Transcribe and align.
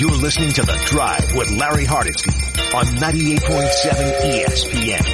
You're 0.00 0.10
listening 0.12 0.50
to 0.54 0.62
The 0.62 0.82
Drive 0.86 1.36
with 1.36 1.50
Larry 1.50 1.84
Hardesty 1.84 2.30
on 2.74 2.86
98.7 2.86 4.22
ESPN. 4.32 5.04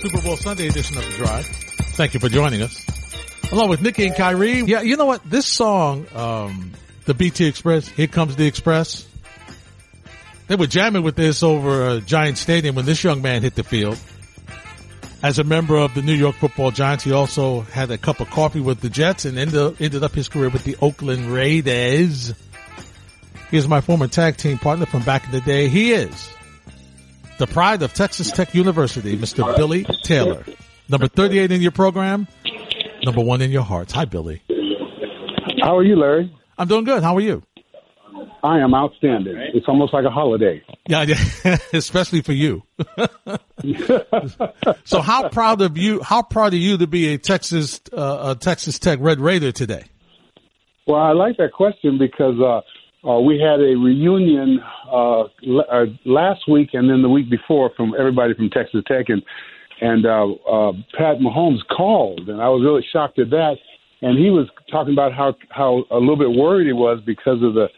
Super 0.00 0.22
Bowl 0.22 0.38
Sunday 0.38 0.68
edition 0.68 0.96
of 0.96 1.04
The 1.04 1.10
Drive. 1.18 1.46
Thank 1.98 2.14
you 2.14 2.20
for 2.20 2.30
joining 2.30 2.62
us. 2.62 2.82
Along 3.52 3.68
with 3.68 3.82
Nikki 3.82 4.06
and 4.06 4.16
Kyrie. 4.16 4.62
Yeah, 4.62 4.80
you 4.80 4.96
know 4.96 5.04
what? 5.04 5.22
This 5.28 5.44
song, 5.46 6.06
um, 6.14 6.72
the 7.04 7.12
BT 7.12 7.44
Express, 7.44 7.88
Here 7.88 8.06
Comes 8.06 8.36
the 8.36 8.46
Express. 8.46 9.06
They 10.46 10.56
were 10.56 10.66
jamming 10.66 11.02
with 11.02 11.16
this 11.16 11.42
over 11.42 11.90
a 11.90 12.00
Giant 12.00 12.38
Stadium 12.38 12.74
when 12.74 12.86
this 12.86 13.04
young 13.04 13.20
man 13.20 13.42
hit 13.42 13.54
the 13.54 13.64
field. 13.64 13.98
As 15.20 15.38
a 15.40 15.44
member 15.44 15.76
of 15.76 15.94
the 15.94 16.02
New 16.02 16.14
York 16.14 16.36
Football 16.36 16.70
Giants, 16.70 17.02
he 17.02 17.12
also 17.12 17.62
had 17.62 17.90
a 17.90 17.98
cup 17.98 18.20
of 18.20 18.30
coffee 18.30 18.60
with 18.60 18.80
the 18.80 18.88
Jets 18.88 19.24
and 19.24 19.36
ended, 19.36 19.80
ended 19.80 20.04
up 20.04 20.12
his 20.12 20.28
career 20.28 20.48
with 20.48 20.62
the 20.62 20.76
Oakland 20.80 21.26
Raiders. 21.26 22.32
He 23.50 23.56
is 23.56 23.66
my 23.66 23.80
former 23.80 24.06
tag 24.06 24.36
team 24.36 24.58
partner 24.58 24.86
from 24.86 25.02
back 25.02 25.24
in 25.24 25.32
the 25.32 25.40
day. 25.40 25.68
He 25.68 25.92
is 25.92 26.30
the 27.38 27.48
pride 27.48 27.82
of 27.82 27.94
Texas 27.94 28.30
Tech 28.30 28.54
University, 28.54 29.16
Mr. 29.16 29.56
Billy 29.56 29.84
Taylor. 30.04 30.44
Number 30.88 31.08
38 31.08 31.50
in 31.50 31.62
your 31.62 31.72
program, 31.72 32.28
number 33.02 33.20
one 33.20 33.42
in 33.42 33.50
your 33.50 33.62
hearts. 33.62 33.92
Hi, 33.92 34.04
Billy. 34.04 34.42
How 35.62 35.76
are 35.76 35.84
you, 35.84 35.96
Larry? 35.96 36.32
I'm 36.56 36.68
doing 36.68 36.84
good. 36.84 37.02
How 37.02 37.16
are 37.16 37.20
you? 37.20 37.42
I 38.42 38.60
am 38.60 38.74
outstanding. 38.74 39.36
It's 39.54 39.66
almost 39.68 39.92
like 39.92 40.04
a 40.04 40.10
holiday. 40.10 40.62
Yeah, 40.88 41.02
yeah. 41.02 41.58
especially 41.72 42.22
for 42.22 42.32
you. 42.32 42.62
so, 44.84 45.00
how 45.00 45.28
proud 45.28 45.60
of 45.60 45.76
you? 45.76 46.02
How 46.02 46.22
proud 46.22 46.52
are 46.52 46.56
you 46.56 46.78
to 46.78 46.86
be 46.86 47.14
a 47.14 47.18
Texas 47.18 47.80
uh, 47.92 48.34
a 48.36 48.38
Texas 48.38 48.78
Tech 48.78 48.98
Red 49.00 49.20
Raider 49.20 49.52
today? 49.52 49.84
Well, 50.86 51.00
I 51.00 51.12
like 51.12 51.36
that 51.36 51.52
question 51.52 51.98
because 51.98 52.40
uh, 52.40 53.08
uh, 53.08 53.20
we 53.20 53.38
had 53.38 53.60
a 53.60 53.76
reunion 53.76 54.60
uh, 54.90 55.20
l- 55.46 55.66
uh, 55.70 55.84
last 56.04 56.48
week 56.48 56.70
and 56.72 56.88
then 56.88 57.02
the 57.02 57.08
week 57.08 57.28
before 57.28 57.70
from 57.76 57.94
everybody 57.98 58.34
from 58.34 58.50
Texas 58.50 58.82
Tech, 58.86 59.06
and 59.08 59.22
and 59.80 60.06
uh, 60.06 60.26
uh, 60.50 60.72
Pat 60.96 61.18
Mahomes 61.18 61.60
called, 61.76 62.28
and 62.28 62.40
I 62.40 62.48
was 62.48 62.62
really 62.62 62.86
shocked 62.92 63.18
at 63.18 63.30
that. 63.30 63.56
And 64.00 64.16
he 64.16 64.30
was 64.30 64.48
talking 64.70 64.92
about 64.92 65.12
how 65.12 65.34
how 65.50 65.84
a 65.90 65.98
little 65.98 66.16
bit 66.16 66.30
worried 66.30 66.66
he 66.66 66.72
was 66.72 67.00
because 67.04 67.42
of 67.42 67.54
the 67.54 67.68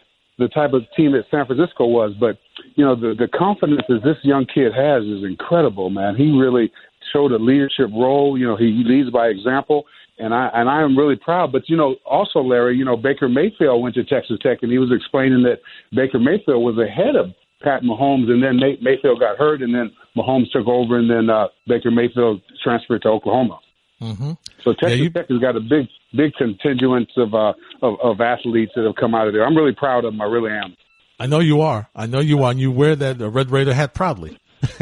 the 0.41 0.49
type 0.49 0.73
of 0.73 0.81
team 0.97 1.11
that 1.13 1.25
San 1.29 1.45
Francisco 1.45 1.85
was. 1.85 2.13
But 2.19 2.37
you 2.75 2.83
know, 2.83 2.95
the 2.95 3.15
the 3.17 3.27
confidence 3.27 3.81
that 3.87 4.01
this 4.03 4.17
young 4.23 4.45
kid 4.45 4.73
has 4.73 5.03
is 5.03 5.23
incredible, 5.23 5.89
man. 5.89 6.15
He 6.15 6.37
really 6.37 6.71
showed 7.13 7.31
a 7.31 7.37
leadership 7.37 7.89
role. 7.93 8.37
You 8.37 8.47
know, 8.47 8.57
he 8.57 8.83
leads 8.85 9.09
by 9.11 9.27
example, 9.27 9.85
and 10.17 10.33
I 10.33 10.49
and 10.53 10.69
I 10.69 10.81
am 10.81 10.97
really 10.97 11.15
proud. 11.15 11.51
But 11.51 11.69
you 11.69 11.77
know, 11.77 11.95
also 12.05 12.39
Larry, 12.39 12.75
you 12.75 12.85
know, 12.85 12.97
Baker 12.97 13.29
Mayfield 13.29 13.81
went 13.81 13.95
to 13.95 14.03
Texas 14.03 14.37
Tech, 14.41 14.59
and 14.61 14.71
he 14.71 14.79
was 14.79 14.91
explaining 14.91 15.43
that 15.43 15.59
Baker 15.93 16.19
Mayfield 16.19 16.63
was 16.63 16.77
ahead 16.77 17.15
of 17.15 17.27
Pat 17.61 17.83
Mahomes, 17.83 18.29
and 18.29 18.41
then 18.41 18.57
May, 18.57 18.77
Mayfield 18.81 19.19
got 19.19 19.37
hurt, 19.37 19.61
and 19.61 19.73
then 19.73 19.91
Mahomes 20.17 20.51
took 20.51 20.67
over, 20.67 20.97
and 20.97 21.09
then 21.09 21.29
uh, 21.29 21.47
Baker 21.67 21.91
Mayfield 21.91 22.41
transferred 22.63 23.03
to 23.03 23.09
Oklahoma. 23.09 23.59
Mm-hmm. 24.01 24.31
So 24.63 24.73
Texas 24.73 24.89
Yeah, 24.89 25.03
you- 25.03 25.09
Tech 25.11 25.29
has 25.29 25.39
got 25.39 25.55
a 25.55 25.59
big, 25.59 25.87
big 26.15 26.33
contingent 26.33 27.09
of, 27.17 27.33
uh, 27.33 27.53
of 27.81 27.99
of 28.01 28.21
athletes 28.21 28.71
that 28.75 28.85
have 28.85 28.95
come 28.95 29.13
out 29.15 29.27
of 29.27 29.33
there. 29.33 29.45
I'm 29.45 29.55
really 29.55 29.75
proud 29.75 30.05
of 30.05 30.13
them. 30.13 30.21
I 30.21 30.25
really 30.25 30.51
am. 30.51 30.75
I 31.19 31.27
know 31.27 31.39
you 31.39 31.61
are. 31.61 31.87
I 31.95 32.07
know 32.07 32.19
you 32.19 32.43
are. 32.43 32.51
And 32.51 32.59
you 32.59 32.71
wear 32.71 32.95
that 32.95 33.19
Red 33.19 33.51
Raider 33.51 33.73
hat 33.73 33.93
proudly. 33.93 34.39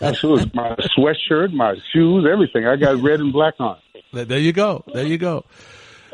Absolutely, 0.00 0.50
my 0.54 0.74
sweatshirt, 0.96 1.52
my 1.52 1.74
shoes, 1.92 2.26
everything. 2.30 2.66
I 2.66 2.76
got 2.76 3.02
red 3.02 3.20
and 3.20 3.32
black 3.32 3.54
on. 3.58 3.78
There 4.12 4.38
you 4.38 4.52
go. 4.52 4.84
There 4.92 5.06
you 5.06 5.18
go. 5.18 5.44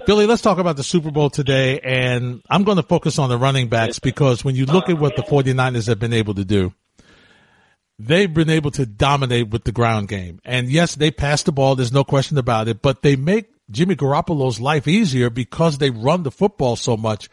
Billy, 0.07 0.27
let's 0.27 0.41
talk 0.43 0.59
about 0.59 0.77
the 0.77 0.83
Super 0.85 1.11
Bowl 1.11 1.29
today. 1.29 1.81
And 1.81 2.43
I'm 2.49 2.65
going 2.65 2.77
to 2.77 2.83
focus 2.83 3.19
on 3.19 3.29
the 3.29 3.37
running 3.37 3.69
backs 3.69 3.99
because 3.99 4.45
when 4.45 4.55
you 4.55 4.67
look 4.67 4.89
at 4.89 4.99
what 4.99 5.17
the 5.17 5.23
49ers 5.23 5.89
have 5.89 5.99
been 5.99 6.13
able 6.13 6.35
to 6.35 6.45
do, 6.45 6.73
they've 7.99 8.33
been 8.33 8.51
able 8.51 8.71
to 8.73 8.87
dominate 8.87 9.49
with 9.51 9.65
the 9.65 9.73
ground 9.73 10.09
game. 10.09 10.41
And 10.45 10.69
yes, 10.71 10.95
they 10.95 11.11
pass 11.11 11.43
the 11.43 11.53
ball. 11.53 11.75
There's 11.77 11.93
no 11.93 12.05
question 12.05 12.39
about 12.39 12.69
it, 12.69 12.81
but 12.83 13.03
they 13.03 13.17
make 13.17 13.51
Jimmy 13.71 13.97
Garoppolo's 13.97 14.61
life 14.61 14.87
easier 14.87 15.31
because 15.31 15.79
they 15.79 15.91
run 15.91 16.23
the 16.23 16.31
football 16.31 16.77
so 16.77 16.97
much 16.97 17.29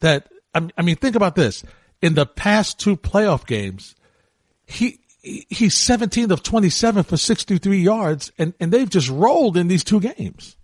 that, 0.00 0.28
I 0.54 0.82
mean, 0.82 0.96
think 0.96 1.16
about 1.16 1.36
this. 1.36 1.64
In 2.02 2.14
the 2.14 2.26
past 2.26 2.78
two 2.78 2.96
playoff 2.96 3.46
games, 3.46 3.94
he, 4.66 5.00
he- 5.22 5.46
he's 5.50 5.78
17 5.84 6.30
of 6.30 6.42
27 6.42 7.02
for 7.04 7.16
63 7.16 7.78
yards 7.80 8.30
and, 8.38 8.54
and 8.60 8.72
they've 8.72 8.88
just 8.90 9.08
rolled 9.08 9.56
in 9.56 9.68
these 9.68 9.84
two 9.84 10.00
games. 10.00 10.56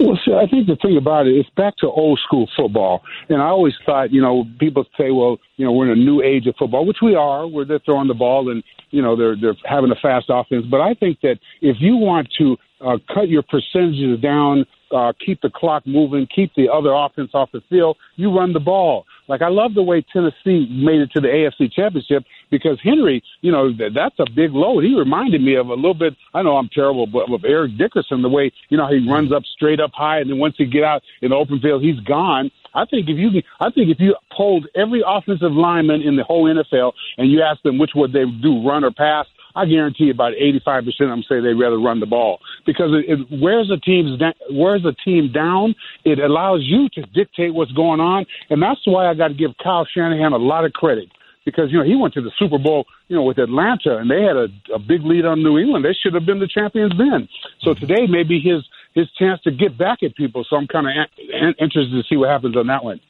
Well, 0.00 0.18
see, 0.24 0.32
I 0.32 0.46
think 0.46 0.66
the 0.66 0.76
thing 0.76 0.96
about 0.96 1.26
it, 1.26 1.34
it's 1.36 1.50
back 1.50 1.76
to 1.78 1.86
old 1.86 2.20
school 2.24 2.48
football. 2.56 3.02
And 3.28 3.42
I 3.42 3.46
always 3.46 3.74
thought, 3.84 4.12
you 4.12 4.22
know, 4.22 4.44
people 4.60 4.84
say, 4.96 5.10
well, 5.10 5.38
you 5.56 5.64
know, 5.64 5.72
we're 5.72 5.90
in 5.90 5.98
a 5.98 6.02
new 6.02 6.22
age 6.22 6.46
of 6.46 6.54
football, 6.56 6.86
which 6.86 6.98
we 7.02 7.16
are, 7.16 7.46
where 7.46 7.64
they're 7.64 7.80
throwing 7.80 8.06
the 8.06 8.14
ball 8.14 8.50
and, 8.50 8.62
you 8.90 9.02
know, 9.02 9.16
they're 9.16 9.36
they're 9.40 9.56
having 9.64 9.90
a 9.90 9.96
fast 9.96 10.26
offense. 10.28 10.64
But 10.70 10.80
I 10.80 10.94
think 10.94 11.20
that 11.22 11.38
if 11.60 11.76
you 11.80 11.96
want 11.96 12.28
to 12.38 12.56
uh, 12.80 12.98
cut 13.12 13.28
your 13.28 13.42
percentages 13.42 14.20
down, 14.20 14.64
uh, 14.92 15.12
keep 15.24 15.40
the 15.40 15.50
clock 15.50 15.86
moving, 15.86 16.26
keep 16.34 16.52
the 16.54 16.68
other 16.72 16.92
offense 16.92 17.30
off 17.34 17.50
the 17.52 17.60
field, 17.68 17.96
you 18.16 18.34
run 18.34 18.52
the 18.52 18.60
ball. 18.60 19.04
Like 19.28 19.42
I 19.42 19.48
love 19.48 19.74
the 19.74 19.82
way 19.82 20.04
Tennessee 20.12 20.66
made 20.70 21.00
it 21.00 21.10
to 21.12 21.20
the 21.20 21.28
AFC 21.28 21.72
Championship 21.72 22.24
because 22.50 22.78
Henry, 22.82 23.22
you 23.42 23.52
know, 23.52 23.72
th- 23.72 23.92
that's 23.94 24.18
a 24.18 24.26
big 24.34 24.52
load. 24.52 24.84
He 24.84 24.98
reminded 24.98 25.42
me 25.42 25.54
of 25.54 25.68
a 25.68 25.74
little 25.74 25.94
bit. 25.94 26.14
I 26.34 26.42
know 26.42 26.56
I'm 26.56 26.68
terrible, 26.68 27.06
but 27.06 27.30
of 27.30 27.44
Eric 27.44 27.76
Dickerson, 27.76 28.22
the 28.22 28.28
way 28.28 28.50
you 28.70 28.76
know 28.76 28.88
he 28.88 29.08
runs 29.08 29.32
up 29.32 29.44
straight 29.44 29.80
up 29.80 29.92
high, 29.94 30.20
and 30.20 30.30
then 30.30 30.38
once 30.38 30.54
he 30.56 30.66
get 30.66 30.82
out 30.82 31.02
in 31.22 31.30
the 31.30 31.36
open 31.36 31.60
field, 31.60 31.82
he's 31.82 32.00
gone. 32.00 32.50
I 32.74 32.84
think 32.84 33.08
if 33.08 33.18
you, 33.18 33.42
I 33.60 33.70
think 33.70 33.90
if 33.90 33.98
you 33.98 34.14
polled 34.30 34.66
every 34.74 35.02
offensive 35.06 35.52
lineman 35.52 36.02
in 36.02 36.16
the 36.16 36.24
whole 36.24 36.44
NFL 36.44 36.92
and 37.16 37.30
you 37.30 37.42
asked 37.42 37.62
them 37.62 37.78
which 37.78 37.92
would 37.94 38.12
they 38.12 38.24
do, 38.24 38.66
run 38.66 38.84
or 38.84 38.90
pass, 38.90 39.26
I 39.54 39.66
guarantee 39.66 40.10
about 40.10 40.32
85% 40.34 40.86
of 40.86 40.94
them 40.98 41.22
say 41.28 41.40
they'd 41.40 41.54
rather 41.54 41.78
run 41.78 42.00
the 42.00 42.06
ball 42.06 42.40
because 42.66 42.90
it, 42.92 43.18
it 43.18 43.40
wears 43.40 43.70
a 43.70 43.78
team's 43.78 44.18
da- 44.18 44.38
wears 44.50 44.82
the 44.82 44.94
team 45.04 45.32
down. 45.32 45.74
It 46.04 46.18
allows 46.18 46.60
you 46.62 46.88
to 46.90 47.02
dictate 47.02 47.54
what's 47.54 47.72
going 47.72 48.00
on, 48.00 48.26
and 48.50 48.62
that's 48.62 48.80
why 48.84 49.08
I 49.08 49.14
got 49.14 49.28
to 49.28 49.34
give 49.34 49.50
Kyle 49.62 49.86
Shanahan 49.92 50.32
a 50.32 50.38
lot 50.38 50.64
of 50.64 50.72
credit 50.72 51.08
because 51.44 51.72
you 51.72 51.78
know 51.78 51.84
he 51.84 51.96
went 51.96 52.14
to 52.14 52.20
the 52.20 52.32
Super 52.38 52.58
Bowl, 52.58 52.84
you 53.08 53.16
know, 53.16 53.22
with 53.22 53.38
Atlanta, 53.38 53.96
and 53.96 54.10
they 54.10 54.22
had 54.22 54.36
a, 54.36 54.48
a 54.74 54.78
big 54.78 55.02
lead 55.02 55.24
on 55.24 55.42
New 55.42 55.58
England. 55.58 55.84
They 55.84 55.96
should 56.02 56.14
have 56.14 56.26
been 56.26 56.40
the 56.40 56.48
champions 56.48 56.92
then. 56.98 57.28
So 57.62 57.70
mm-hmm. 57.70 57.86
today 57.86 58.06
may 58.06 58.22
be 58.22 58.40
his 58.40 58.62
his 58.94 59.10
chance 59.18 59.40
to 59.42 59.50
get 59.50 59.78
back 59.78 60.02
at 60.02 60.14
people. 60.14 60.44
So 60.48 60.56
I'm 60.56 60.66
kind 60.66 60.86
of 60.86 60.92
an- 61.32 61.54
interested 61.58 61.92
to 61.92 62.02
see 62.08 62.16
what 62.16 62.30
happens 62.30 62.56
on 62.56 62.66
that 62.66 62.84
one. 62.84 63.00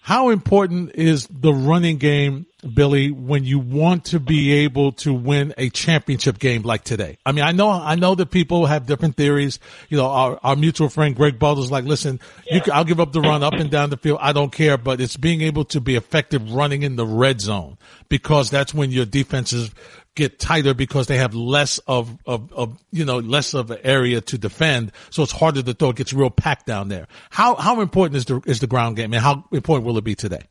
How 0.00 0.28
important 0.28 0.92
is 0.94 1.26
the 1.28 1.54
running 1.54 1.96
game, 1.96 2.46
Billy, 2.72 3.10
when 3.10 3.44
you 3.44 3.58
want 3.58 4.06
to 4.06 4.20
be 4.20 4.52
able 4.64 4.92
to 4.92 5.12
win 5.12 5.54
a 5.58 5.70
championship 5.70 6.38
game 6.38 6.62
like 6.62 6.84
today? 6.84 7.18
I 7.26 7.32
mean, 7.32 7.44
I 7.44 7.52
know, 7.52 7.70
I 7.70 7.94
know 7.94 8.14
that 8.14 8.30
people 8.30 8.66
have 8.66 8.86
different 8.86 9.16
theories. 9.16 9.58
You 9.88 9.98
know, 9.98 10.06
our, 10.06 10.38
our 10.42 10.56
mutual 10.56 10.88
friend 10.88 11.14
Greg 11.14 11.38
Butler's 11.38 11.70
like, 11.70 11.84
listen, 11.84 12.20
you 12.50 12.60
can, 12.60 12.72
I'll 12.72 12.84
give 12.84 13.00
up 13.00 13.12
the 13.12 13.20
run 13.20 13.42
up 13.42 13.54
and 13.54 13.70
down 13.70 13.90
the 13.90 13.96
field. 13.96 14.18
I 14.20 14.32
don't 14.32 14.52
care, 14.52 14.78
but 14.78 15.00
it's 15.00 15.16
being 15.16 15.42
able 15.42 15.64
to 15.66 15.80
be 15.80 15.96
effective 15.96 16.52
running 16.52 16.82
in 16.82 16.96
the 16.96 17.06
red 17.06 17.40
zone 17.40 17.76
because 18.08 18.50
that's 18.50 18.72
when 18.72 18.90
your 18.90 19.06
defenses 19.06 19.70
get 20.14 20.38
tighter 20.38 20.74
because 20.74 21.08
they 21.08 21.16
have 21.16 21.34
less 21.34 21.78
of, 21.86 22.16
of, 22.24 22.52
of, 22.52 22.78
you 22.92 23.04
know, 23.04 23.18
less 23.18 23.52
of 23.52 23.70
an 23.70 23.78
area 23.82 24.20
to 24.20 24.38
defend. 24.38 24.92
So 25.10 25.22
it's 25.22 25.32
harder 25.32 25.62
to 25.62 25.74
throw. 25.74 25.90
It 25.90 25.96
gets 25.96 26.12
real 26.12 26.30
packed 26.30 26.66
down 26.66 26.88
there. 26.88 27.08
How, 27.30 27.56
how 27.56 27.80
important 27.80 28.16
is 28.16 28.24
the, 28.26 28.40
is 28.46 28.60
the 28.60 28.66
ground 28.66 28.96
game 28.96 29.12
and 29.12 29.22
how 29.22 29.44
important 29.50 29.86
will 29.86 29.98
it 29.98 30.04
be 30.04 30.14
today? 30.14 30.42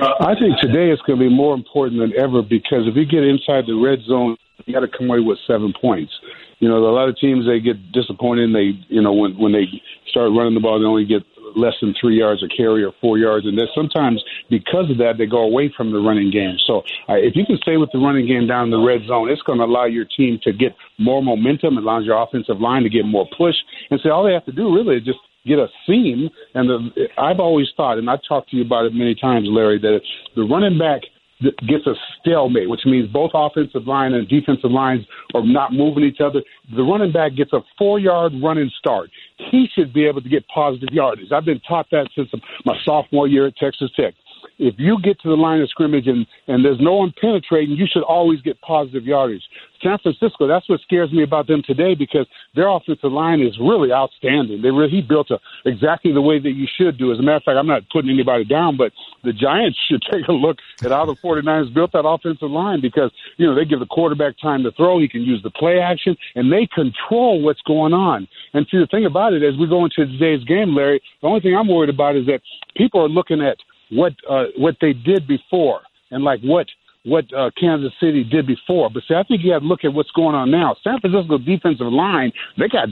I 0.00 0.34
think 0.38 0.58
today 0.60 0.90
it's 0.90 1.02
going 1.02 1.18
to 1.18 1.28
be 1.28 1.34
more 1.34 1.54
important 1.54 2.00
than 2.00 2.12
ever 2.18 2.42
because 2.42 2.86
if 2.86 2.94
you 2.94 3.04
get 3.04 3.24
inside 3.24 3.66
the 3.66 3.74
red 3.74 4.00
zone, 4.06 4.36
you 4.66 4.74
got 4.74 4.80
to 4.80 4.88
come 4.88 5.10
away 5.10 5.20
with 5.20 5.38
seven 5.46 5.72
points. 5.80 6.12
You 6.58 6.68
know, 6.68 6.76
a 6.78 6.94
lot 6.94 7.08
of 7.08 7.16
teams 7.18 7.46
they 7.46 7.60
get 7.60 7.92
disappointed. 7.92 8.44
And 8.44 8.54
they, 8.54 8.78
you 8.88 9.02
know, 9.02 9.12
when 9.12 9.38
when 9.38 9.52
they 9.52 9.66
start 10.08 10.30
running 10.32 10.54
the 10.54 10.60
ball, 10.60 10.78
they 10.78 10.86
only 10.86 11.04
get 11.04 11.22
less 11.56 11.74
than 11.80 11.94
three 11.98 12.18
yards 12.18 12.42
a 12.42 12.48
carry 12.48 12.84
or 12.84 12.92
four 13.00 13.18
yards, 13.18 13.46
and 13.46 13.58
then 13.58 13.66
sometimes 13.74 14.22
because 14.50 14.90
of 14.90 14.98
that 14.98 15.14
they 15.18 15.26
go 15.26 15.42
away 15.42 15.72
from 15.74 15.92
the 15.92 15.98
running 15.98 16.30
game. 16.30 16.56
So 16.66 16.80
uh, 17.08 17.14
if 17.14 17.34
you 17.36 17.46
can 17.46 17.56
stay 17.58 17.76
with 17.76 17.90
the 17.92 17.98
running 17.98 18.26
game 18.26 18.46
down 18.46 18.64
in 18.64 18.70
the 18.70 18.78
red 18.78 19.06
zone, 19.06 19.30
it's 19.30 19.42
going 19.42 19.58
to 19.58 19.64
allow 19.64 19.86
your 19.86 20.04
team 20.04 20.38
to 20.44 20.52
get 20.52 20.76
more 20.98 21.22
momentum. 21.22 21.78
Allows 21.78 22.04
your 22.04 22.20
offensive 22.20 22.60
line 22.60 22.82
to 22.82 22.90
get 22.90 23.04
more 23.04 23.26
push, 23.36 23.56
and 23.90 24.00
so 24.02 24.10
all 24.10 24.24
they 24.24 24.32
have 24.32 24.44
to 24.46 24.52
do 24.52 24.74
really 24.74 24.96
is 24.96 25.04
just 25.04 25.18
get 25.48 25.58
a 25.58 25.68
seam. 25.86 26.28
And 26.54 26.68
the, 26.68 27.08
I've 27.18 27.40
always 27.40 27.68
thought, 27.76 27.98
and 27.98 28.08
I've 28.08 28.22
talked 28.28 28.50
to 28.50 28.56
you 28.56 28.64
about 28.64 28.84
it 28.84 28.94
many 28.94 29.14
times, 29.14 29.48
Larry, 29.50 29.78
that 29.80 30.00
the 30.36 30.42
running 30.42 30.78
back 30.78 31.02
gets 31.40 31.86
a 31.86 31.94
stalemate, 32.20 32.68
which 32.68 32.84
means 32.84 33.08
both 33.12 33.30
offensive 33.34 33.86
line 33.86 34.12
and 34.14 34.28
defensive 34.28 34.70
lines 34.70 35.06
are 35.34 35.44
not 35.44 35.72
moving 35.72 36.02
each 36.02 36.20
other. 36.20 36.42
The 36.74 36.82
running 36.82 37.12
back 37.12 37.36
gets 37.36 37.52
a 37.52 37.60
four 37.76 37.98
yard 38.00 38.32
running 38.42 38.70
start. 38.78 39.10
He 39.50 39.68
should 39.74 39.92
be 39.92 40.06
able 40.06 40.20
to 40.20 40.28
get 40.28 40.46
positive 40.48 40.88
yardage. 40.92 41.30
I've 41.32 41.44
been 41.44 41.60
taught 41.60 41.86
that 41.92 42.08
since 42.16 42.28
my 42.64 42.76
sophomore 42.84 43.28
year 43.28 43.46
at 43.46 43.56
Texas 43.56 43.90
Tech. 43.94 44.14
If 44.58 44.74
you 44.78 44.98
get 45.02 45.20
to 45.20 45.28
the 45.28 45.36
line 45.36 45.60
of 45.60 45.68
scrimmage 45.70 46.06
and, 46.06 46.26
and 46.46 46.64
there's 46.64 46.80
no 46.80 46.94
one 46.94 47.12
penetrating, 47.20 47.76
you 47.76 47.86
should 47.90 48.02
always 48.02 48.40
get 48.42 48.60
positive 48.60 49.04
yardage. 49.04 49.42
San 49.82 49.98
Francisco, 49.98 50.48
that's 50.48 50.68
what 50.68 50.80
scares 50.80 51.12
me 51.12 51.22
about 51.22 51.46
them 51.46 51.62
today 51.64 51.94
because 51.94 52.26
their 52.54 52.68
offensive 52.68 53.12
line 53.12 53.40
is 53.40 53.56
really 53.60 53.92
outstanding. 53.92 54.60
They 54.60 54.70
really 54.70 54.90
he 54.90 55.02
built 55.02 55.30
a, 55.30 55.38
exactly 55.64 56.12
the 56.12 56.20
way 56.20 56.38
that 56.38 56.52
you 56.52 56.66
should 56.66 56.98
do. 56.98 57.12
As 57.12 57.18
a 57.18 57.22
matter 57.22 57.36
of 57.36 57.42
fact, 57.44 57.56
I'm 57.56 57.66
not 57.66 57.82
putting 57.90 58.10
anybody 58.10 58.44
down, 58.44 58.76
but 58.76 58.92
the 59.22 59.32
Giants 59.32 59.78
should 59.88 60.02
take 60.10 60.26
a 60.28 60.32
look 60.32 60.58
at 60.82 60.90
how 60.90 61.04
the 61.04 61.14
49ers 61.14 61.72
built 61.72 61.92
that 61.92 62.06
offensive 62.06 62.50
line 62.50 62.80
because, 62.80 63.10
you 63.36 63.46
know, 63.46 63.54
they 63.54 63.64
give 63.64 63.80
the 63.80 63.86
quarterback 63.86 64.34
time 64.40 64.62
to 64.64 64.72
throw. 64.72 64.98
He 64.98 65.08
can 65.08 65.22
use 65.22 65.42
the 65.42 65.50
play 65.50 65.78
action, 65.78 66.16
and 66.34 66.52
they 66.52 66.66
control 66.66 67.40
what's 67.42 67.62
going 67.62 67.92
on. 67.92 68.26
And 68.54 68.66
see, 68.70 68.78
the 68.78 68.86
thing 68.86 69.06
about 69.06 69.32
it, 69.32 69.42
as 69.42 69.56
we 69.58 69.68
go 69.68 69.84
into 69.84 70.06
today's 70.06 70.44
game, 70.44 70.74
Larry, 70.74 71.00
the 71.20 71.28
only 71.28 71.40
thing 71.40 71.54
I'm 71.56 71.68
worried 71.68 71.90
about 71.90 72.16
is 72.16 72.26
that 72.26 72.40
people 72.76 73.00
are 73.00 73.08
looking 73.08 73.42
at 73.42 73.58
what 73.90 74.12
uh, 74.28 74.44
what 74.56 74.76
they 74.80 74.92
did 74.92 75.26
before 75.26 75.80
and 76.10 76.24
like 76.24 76.40
what 76.40 76.66
what 77.04 77.24
uh, 77.32 77.50
Kansas 77.58 77.92
City 78.00 78.24
did 78.24 78.46
before. 78.46 78.90
But 78.90 79.04
see, 79.08 79.14
I 79.14 79.22
think 79.22 79.42
you 79.42 79.52
have 79.52 79.62
to 79.62 79.68
look 79.68 79.84
at 79.84 79.92
what's 79.92 80.10
going 80.10 80.34
on 80.34 80.50
now. 80.50 80.76
San 80.82 81.00
Francisco 81.00 81.38
defensive 81.38 81.86
line, 81.86 82.32
they 82.58 82.68
got 82.68 82.88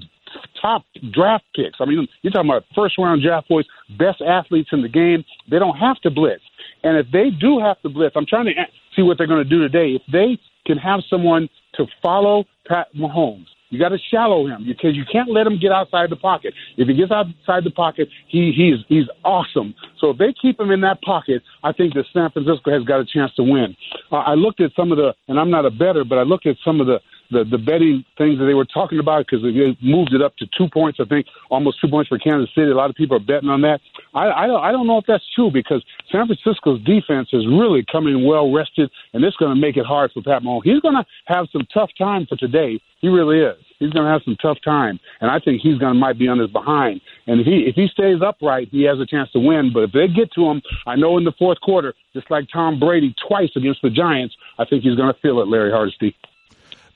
top 0.60 0.84
draft 1.12 1.44
picks. 1.54 1.78
I 1.80 1.84
mean, 1.84 2.06
you're 2.22 2.32
talking 2.32 2.50
about 2.50 2.64
first 2.74 2.98
round 2.98 3.22
draft 3.22 3.48
boys, 3.48 3.64
best 3.98 4.22
athletes 4.22 4.70
in 4.72 4.82
the 4.82 4.88
game. 4.88 5.24
They 5.50 5.58
don't 5.58 5.76
have 5.76 6.00
to 6.02 6.10
blitz. 6.10 6.42
And 6.82 6.96
if 6.96 7.06
they 7.12 7.30
do 7.30 7.58
have 7.58 7.80
to 7.82 7.88
blitz, 7.88 8.16
I'm 8.16 8.26
trying 8.26 8.46
to 8.46 8.52
see 8.94 9.02
what 9.02 9.18
they're 9.18 9.26
going 9.26 9.42
to 9.42 9.48
do 9.48 9.60
today. 9.60 9.90
If 9.94 10.02
they 10.10 10.38
can 10.66 10.78
have 10.78 11.00
someone 11.08 11.48
to 11.74 11.86
follow 12.02 12.44
Pat 12.66 12.88
Mahomes, 12.94 13.46
you 13.70 13.78
got 13.78 13.90
to 13.90 13.98
shallow 14.10 14.46
him 14.46 14.64
because 14.66 14.94
you 14.94 15.04
can't 15.10 15.30
let 15.30 15.46
him 15.46 15.58
get 15.58 15.72
outside 15.72 16.10
the 16.10 16.16
pocket. 16.16 16.54
If 16.76 16.88
he 16.88 16.94
gets 16.94 17.10
outside 17.10 17.64
the 17.64 17.70
pocket, 17.70 18.08
he 18.28 18.52
he's 18.52 18.84
he's 18.88 19.06
awesome. 19.24 19.74
So 19.98 20.10
if 20.10 20.18
they 20.18 20.32
keep 20.40 20.60
him 20.60 20.70
in 20.70 20.80
that 20.82 21.00
pocket, 21.02 21.42
I 21.64 21.72
think 21.72 21.94
that 21.94 22.04
San 22.12 22.30
Francisco 22.30 22.70
has 22.70 22.84
got 22.84 23.00
a 23.00 23.04
chance 23.04 23.32
to 23.36 23.42
win. 23.42 23.76
Uh, 24.12 24.16
I 24.16 24.34
looked 24.34 24.60
at 24.60 24.70
some 24.76 24.92
of 24.92 24.98
the, 24.98 25.14
and 25.28 25.38
I'm 25.38 25.50
not 25.50 25.64
a 25.64 25.70
better, 25.70 26.04
but 26.04 26.18
I 26.18 26.22
looked 26.22 26.46
at 26.46 26.56
some 26.64 26.80
of 26.80 26.86
the 26.86 27.00
the, 27.30 27.44
the 27.44 27.58
betting 27.58 28.04
things 28.18 28.38
that 28.38 28.44
they 28.44 28.54
were 28.54 28.64
talking 28.64 28.98
about 28.98 29.26
because 29.26 29.42
they 29.42 29.76
moved 29.80 30.12
it 30.12 30.22
up 30.22 30.36
to 30.36 30.46
two 30.56 30.68
points. 30.68 30.98
I 31.00 31.04
think 31.04 31.26
almost 31.50 31.80
two 31.80 31.88
points 31.88 32.08
for 32.08 32.18
Kansas 32.18 32.50
City. 32.54 32.70
A 32.70 32.74
lot 32.74 32.90
of 32.90 32.96
people 32.96 33.16
are 33.16 33.20
betting 33.20 33.48
on 33.48 33.60
that. 33.62 33.80
I, 34.14 34.30
I, 34.30 34.46
don't, 34.46 34.62
I 34.62 34.72
don't 34.72 34.86
know 34.86 34.98
if 34.98 35.04
that's 35.06 35.24
true 35.34 35.50
because 35.50 35.84
San 36.10 36.26
Francisco's 36.26 36.82
defense 36.84 37.28
is 37.32 37.46
really 37.46 37.84
coming 37.90 38.26
well 38.26 38.52
rested, 38.52 38.90
and 39.12 39.24
it's 39.24 39.36
going 39.36 39.54
to 39.54 39.60
make 39.60 39.76
it 39.76 39.86
hard 39.86 40.12
for 40.12 40.22
Pat 40.22 40.42
Mahomes. 40.42 40.64
He's 40.64 40.80
going 40.80 40.94
to 40.94 41.04
have 41.26 41.46
some 41.52 41.66
tough 41.72 41.90
time 41.98 42.26
for 42.26 42.36
today. 42.36 42.80
He 43.00 43.08
really 43.08 43.40
is. 43.40 43.56
He's 43.78 43.90
going 43.90 44.06
to 44.06 44.10
have 44.10 44.22
some 44.24 44.36
tough 44.40 44.58
time, 44.64 44.98
and 45.20 45.30
I 45.30 45.38
think 45.38 45.60
he's 45.60 45.78
going 45.78 45.92
to 45.92 45.98
might 45.98 46.18
be 46.18 46.28
on 46.28 46.38
his 46.38 46.50
behind. 46.50 47.00
And 47.26 47.40
if 47.40 47.46
he 47.46 47.66
if 47.68 47.74
he 47.74 47.88
stays 47.88 48.22
upright, 48.24 48.68
he 48.70 48.84
has 48.84 48.98
a 48.98 49.06
chance 49.06 49.30
to 49.32 49.38
win. 49.38 49.70
But 49.72 49.84
if 49.84 49.92
they 49.92 50.08
get 50.08 50.32
to 50.32 50.46
him, 50.46 50.62
I 50.86 50.96
know 50.96 51.18
in 51.18 51.24
the 51.24 51.32
fourth 51.38 51.60
quarter, 51.60 51.94
just 52.14 52.30
like 52.30 52.46
Tom 52.50 52.80
Brady 52.80 53.14
twice 53.28 53.50
against 53.54 53.82
the 53.82 53.90
Giants, 53.90 54.34
I 54.58 54.64
think 54.64 54.82
he's 54.82 54.96
going 54.96 55.12
to 55.12 55.20
feel 55.20 55.40
it. 55.40 55.48
Larry 55.48 55.70
Hardesty. 55.70 56.16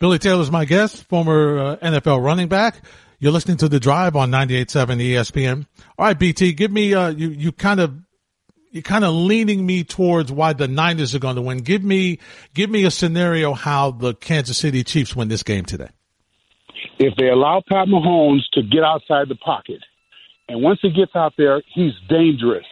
Billy 0.00 0.18
Taylor 0.18 0.40
is 0.40 0.50
my 0.50 0.64
guest, 0.64 1.04
former 1.04 1.58
uh, 1.58 1.76
NFL 1.76 2.24
running 2.24 2.48
back. 2.48 2.76
You're 3.18 3.32
listening 3.32 3.58
to 3.58 3.68
the 3.68 3.78
Drive 3.78 4.16
on 4.16 4.30
98.7 4.30 4.96
ESPN. 4.96 5.66
All 5.98 6.06
right, 6.06 6.18
BT, 6.18 6.54
give 6.54 6.72
me 6.72 6.94
uh, 6.94 7.10
you 7.10 7.28
you 7.28 7.52
kind 7.52 7.80
of 7.80 7.94
you're 8.70 8.82
kind 8.82 9.04
of 9.04 9.12
leaning 9.12 9.66
me 9.66 9.84
towards 9.84 10.32
why 10.32 10.54
the 10.54 10.66
Niners 10.66 11.14
are 11.14 11.18
going 11.18 11.36
to 11.36 11.42
win. 11.42 11.58
Give 11.58 11.84
me 11.84 12.18
give 12.54 12.70
me 12.70 12.84
a 12.84 12.90
scenario 12.90 13.52
how 13.52 13.90
the 13.90 14.14
Kansas 14.14 14.56
City 14.56 14.84
Chiefs 14.84 15.14
win 15.14 15.28
this 15.28 15.42
game 15.42 15.66
today. 15.66 15.90
If 16.98 17.14
they 17.16 17.28
allow 17.28 17.62
Pat 17.68 17.86
Mahomes 17.86 18.40
to 18.54 18.62
get 18.62 18.82
outside 18.82 19.28
the 19.28 19.36
pocket, 19.36 19.82
and 20.48 20.62
once 20.62 20.78
he 20.80 20.90
gets 20.90 21.14
out 21.14 21.34
there, 21.36 21.62
he's 21.74 21.92
dangerous. 22.08 22.64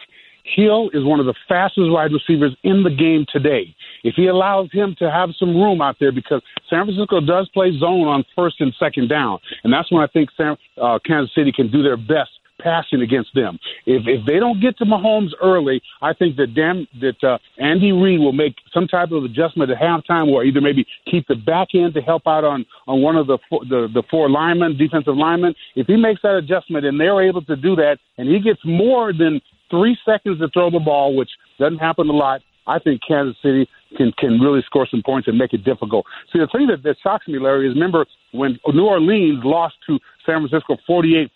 Hill 0.55 0.89
is 0.93 1.03
one 1.03 1.19
of 1.19 1.25
the 1.25 1.35
fastest 1.47 1.89
wide 1.91 2.11
receivers 2.11 2.55
in 2.63 2.83
the 2.83 2.89
game 2.89 3.25
today. 3.31 3.75
If 4.03 4.15
he 4.15 4.27
allows 4.27 4.69
him 4.71 4.95
to 4.99 5.11
have 5.11 5.29
some 5.37 5.55
room 5.55 5.81
out 5.81 5.97
there, 5.99 6.11
because 6.11 6.41
San 6.69 6.85
Francisco 6.85 7.19
does 7.19 7.49
play 7.49 7.77
zone 7.77 8.07
on 8.07 8.23
first 8.35 8.61
and 8.61 8.73
second 8.79 9.09
down, 9.09 9.39
and 9.63 9.73
that's 9.73 9.91
when 9.91 10.01
I 10.01 10.07
think 10.07 10.29
San, 10.37 10.57
uh, 10.81 10.99
Kansas 11.05 11.33
City 11.35 11.51
can 11.51 11.71
do 11.71 11.83
their 11.83 11.97
best 11.97 12.31
passing 12.59 13.01
against 13.01 13.33
them. 13.33 13.57
If 13.85 14.03
if 14.05 14.25
they 14.25 14.37
don't 14.39 14.59
get 14.61 14.77
to 14.79 14.85
Mahomes 14.85 15.31
early, 15.41 15.81
I 16.01 16.13
think 16.13 16.35
that 16.37 16.53
Dan, 16.53 16.87
that 17.01 17.23
uh, 17.23 17.37
Andy 17.57 17.91
Reid 17.91 18.19
will 18.19 18.33
make 18.33 18.55
some 18.73 18.87
type 18.87 19.11
of 19.11 19.23
adjustment 19.23 19.71
at 19.71 19.77
halftime, 19.77 20.27
or 20.27 20.43
either 20.43 20.61
maybe 20.61 20.85
keep 21.09 21.27
the 21.27 21.35
back 21.35 21.69
end 21.73 21.93
to 21.93 22.01
help 22.01 22.23
out 22.27 22.43
on 22.43 22.65
on 22.87 23.01
one 23.01 23.15
of 23.15 23.27
the 23.27 23.37
four, 23.49 23.61
the 23.65 23.87
the 23.93 24.03
four 24.11 24.29
linemen, 24.29 24.77
defensive 24.77 25.15
linemen. 25.15 25.55
If 25.75 25.87
he 25.87 25.95
makes 25.95 26.21
that 26.21 26.35
adjustment 26.35 26.85
and 26.85 26.99
they're 26.99 27.21
able 27.21 27.41
to 27.43 27.55
do 27.55 27.75
that, 27.77 27.97
and 28.17 28.27
he 28.29 28.39
gets 28.39 28.59
more 28.65 29.13
than 29.13 29.41
three 29.69 29.97
seconds 30.05 30.39
to 30.39 30.49
throw 30.49 30.69
the 30.69 30.79
ball, 30.79 31.15
which 31.15 31.29
doesn't 31.59 31.79
happen 31.79 32.09
a 32.09 32.13
lot. 32.13 32.41
I 32.67 32.79
think 32.79 33.01
Kansas 33.07 33.35
City 33.41 33.67
can 33.97 34.11
can 34.13 34.39
really 34.39 34.61
score 34.61 34.87
some 34.89 35.01
points 35.03 35.27
and 35.27 35.37
make 35.37 35.53
it 35.53 35.63
difficult. 35.63 36.05
See, 36.31 36.39
the 36.39 36.47
thing 36.47 36.67
that, 36.67 36.83
that 36.83 36.97
shocks 37.01 37.27
me, 37.27 37.39
Larry, 37.39 37.67
is 37.67 37.73
remember 37.73 38.05
when 38.31 38.59
New 38.73 38.85
Orleans 38.85 39.43
lost 39.43 39.75
to 39.87 39.99
San 40.25 40.47
Francisco 40.47 40.77
48-46. 40.87 41.31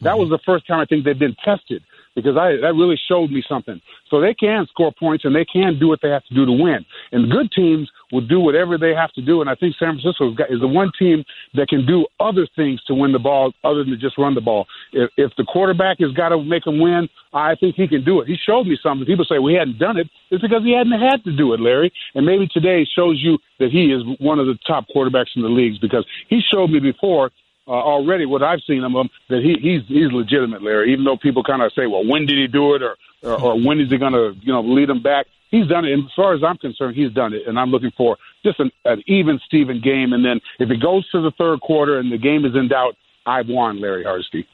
That 0.00 0.12
mm-hmm. 0.12 0.20
was 0.20 0.28
the 0.30 0.38
first 0.46 0.66
time 0.66 0.78
I 0.78 0.84
think 0.84 1.04
they've 1.04 1.18
been 1.18 1.36
tested 1.44 1.82
because 2.18 2.36
I, 2.36 2.56
that 2.62 2.74
really 2.74 2.98
showed 3.08 3.30
me 3.30 3.44
something. 3.48 3.80
So 4.10 4.20
they 4.20 4.34
can 4.34 4.66
score 4.70 4.92
points 4.98 5.24
and 5.24 5.34
they 5.34 5.44
can 5.44 5.78
do 5.78 5.86
what 5.86 6.00
they 6.02 6.08
have 6.08 6.24
to 6.24 6.34
do 6.34 6.44
to 6.44 6.52
win. 6.52 6.84
And 7.12 7.30
good 7.30 7.52
teams 7.52 7.88
will 8.10 8.26
do 8.26 8.40
whatever 8.40 8.76
they 8.76 8.92
have 8.92 9.12
to 9.12 9.22
do. 9.22 9.40
And 9.40 9.48
I 9.48 9.54
think 9.54 9.76
San 9.78 9.94
Francisco 9.94 10.32
is 10.50 10.60
the 10.60 10.66
one 10.66 10.90
team 10.98 11.24
that 11.54 11.68
can 11.68 11.86
do 11.86 12.06
other 12.18 12.48
things 12.56 12.82
to 12.84 12.94
win 12.94 13.12
the 13.12 13.20
ball 13.20 13.52
other 13.62 13.84
than 13.84 13.98
just 14.00 14.18
run 14.18 14.34
the 14.34 14.40
ball. 14.40 14.66
If, 14.92 15.10
if 15.16 15.32
the 15.36 15.44
quarterback 15.44 16.00
has 16.00 16.10
got 16.12 16.30
to 16.30 16.42
make 16.42 16.64
them 16.64 16.80
win, 16.80 17.08
I 17.32 17.54
think 17.54 17.76
he 17.76 17.86
can 17.86 18.04
do 18.04 18.20
it. 18.20 18.26
He 18.26 18.36
showed 18.36 18.66
me 18.66 18.76
something. 18.82 19.06
People 19.06 19.26
say 19.28 19.38
we 19.38 19.54
hadn't 19.54 19.78
done 19.78 19.96
it. 19.96 20.08
It's 20.30 20.42
because 20.42 20.64
he 20.64 20.74
hadn't 20.76 20.98
had 20.98 21.22
to 21.24 21.36
do 21.36 21.52
it, 21.52 21.60
Larry. 21.60 21.92
And 22.14 22.26
maybe 22.26 22.48
today 22.48 22.84
shows 22.96 23.20
you 23.22 23.38
that 23.60 23.70
he 23.70 23.92
is 23.92 24.02
one 24.18 24.40
of 24.40 24.46
the 24.46 24.58
top 24.66 24.86
quarterbacks 24.94 25.36
in 25.36 25.42
the 25.42 25.48
leagues 25.48 25.78
because 25.78 26.04
he 26.28 26.40
showed 26.40 26.70
me 26.70 26.80
before 26.80 27.30
uh, 27.68 27.72
already 27.72 28.26
what 28.26 28.42
I've 28.42 28.62
seen 28.66 28.82
of 28.82 28.92
him 28.92 29.08
that 29.28 29.42
he, 29.42 29.56
he's 29.60 29.82
he's 29.86 30.10
legitimate, 30.10 30.62
Larry. 30.62 30.92
Even 30.92 31.04
though 31.04 31.16
people 31.16 31.44
kind 31.44 31.62
of 31.62 31.72
say, 31.74 31.86
well, 31.86 32.04
when 32.04 32.26
did 32.26 32.38
he 32.38 32.46
do 32.46 32.74
it, 32.74 32.82
or 32.82 32.96
or, 33.22 33.40
or 33.40 33.60
when 33.60 33.80
is 33.80 33.90
he 33.90 33.98
going 33.98 34.14
to 34.14 34.34
you 34.40 34.52
know 34.52 34.62
lead 34.62 34.88
them 34.88 35.02
back? 35.02 35.26
He's 35.50 35.66
done 35.66 35.84
it. 35.84 35.92
And 35.92 36.04
as 36.04 36.10
far 36.14 36.34
as 36.34 36.42
I'm 36.44 36.58
concerned, 36.58 36.94
he's 36.96 37.12
done 37.12 37.32
it. 37.32 37.42
And 37.46 37.58
I'm 37.58 37.70
looking 37.70 37.92
for 37.96 38.18
just 38.44 38.60
an, 38.60 38.70
an 38.84 39.02
even 39.06 39.40
Steven 39.46 39.80
game. 39.80 40.12
And 40.12 40.24
then 40.24 40.40
if 40.58 40.70
it 40.70 40.80
goes 40.80 41.08
to 41.10 41.22
the 41.22 41.30
third 41.38 41.60
quarter 41.60 41.98
and 41.98 42.12
the 42.12 42.18
game 42.18 42.44
is 42.44 42.54
in 42.54 42.68
doubt, 42.68 42.96
I've 43.24 43.48
won, 43.48 43.80
Larry 43.80 44.04
Hardesty. 44.04 44.46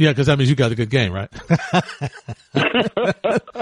Yeah, 0.00 0.12
because 0.12 0.28
that 0.28 0.38
means 0.38 0.48
you 0.48 0.56
got 0.56 0.72
a 0.72 0.74
good 0.74 0.88
game, 0.88 1.12
right? 1.12 1.30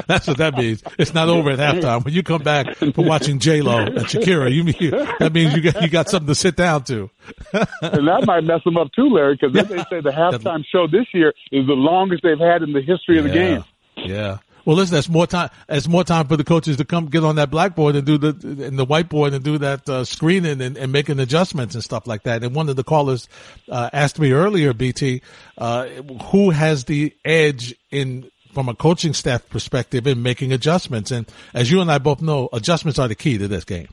That's 0.06 0.28
what 0.28 0.36
that 0.38 0.54
means. 0.56 0.84
It's 0.96 1.12
not 1.12 1.28
over 1.28 1.50
at 1.50 1.58
halftime. 1.58 2.04
When 2.04 2.14
you 2.14 2.22
come 2.22 2.44
back 2.44 2.76
from 2.76 2.92
watching 2.96 3.40
J 3.40 3.60
Lo 3.60 3.78
and 3.78 3.96
Shakira, 3.96 4.54
you 4.54 4.62
mean 4.62 4.76
that 5.18 5.32
means 5.32 5.52
you 5.56 5.62
got 5.62 5.82
you 5.82 5.88
got 5.88 6.08
something 6.08 6.28
to 6.28 6.36
sit 6.36 6.54
down 6.54 6.84
to. 6.84 7.10
and 7.52 8.06
that 8.06 8.22
might 8.24 8.44
mess 8.44 8.62
them 8.62 8.76
up 8.76 8.92
too, 8.94 9.08
Larry, 9.08 9.36
because 9.36 9.52
they 9.52 9.78
say 9.90 10.00
the 10.00 10.10
halftime 10.16 10.64
show 10.64 10.86
this 10.86 11.06
year 11.12 11.34
is 11.50 11.66
the 11.66 11.72
longest 11.72 12.22
they've 12.22 12.38
had 12.38 12.62
in 12.62 12.72
the 12.72 12.82
history 12.82 13.18
of 13.18 13.24
the 13.24 13.30
game. 13.30 13.64
Yeah. 13.96 14.38
Well, 14.68 14.76
listen, 14.76 14.96
that's 14.96 15.08
more 15.08 15.26
time. 15.26 15.48
It's 15.66 15.88
more 15.88 16.04
time 16.04 16.26
for 16.26 16.36
the 16.36 16.44
coaches 16.44 16.76
to 16.76 16.84
come 16.84 17.06
get 17.06 17.24
on 17.24 17.36
that 17.36 17.48
blackboard 17.48 17.96
and 17.96 18.04
do 18.04 18.18
the 18.18 18.36
and 18.66 18.78
the 18.78 18.84
whiteboard 18.84 19.32
and 19.32 19.42
do 19.42 19.56
that 19.56 19.88
uh, 19.88 20.04
screening 20.04 20.60
and, 20.60 20.76
and 20.76 20.92
making 20.92 21.20
adjustments 21.20 21.74
and 21.74 21.82
stuff 21.82 22.06
like 22.06 22.24
that. 22.24 22.44
And 22.44 22.54
one 22.54 22.68
of 22.68 22.76
the 22.76 22.84
callers 22.84 23.30
uh, 23.70 23.88
asked 23.94 24.18
me 24.18 24.32
earlier, 24.32 24.74
BT, 24.74 25.22
uh, 25.56 25.86
who 25.86 26.50
has 26.50 26.84
the 26.84 27.14
edge 27.24 27.74
in 27.90 28.30
from 28.52 28.68
a 28.68 28.74
coaching 28.74 29.14
staff 29.14 29.48
perspective 29.48 30.06
in 30.06 30.22
making 30.22 30.52
adjustments. 30.52 31.10
And 31.12 31.26
as 31.54 31.70
you 31.70 31.80
and 31.80 31.90
I 31.90 31.96
both 31.96 32.20
know, 32.20 32.50
adjustments 32.52 32.98
are 32.98 33.08
the 33.08 33.14
key 33.14 33.38
to 33.38 33.48
this 33.48 33.64
game. 33.64 33.88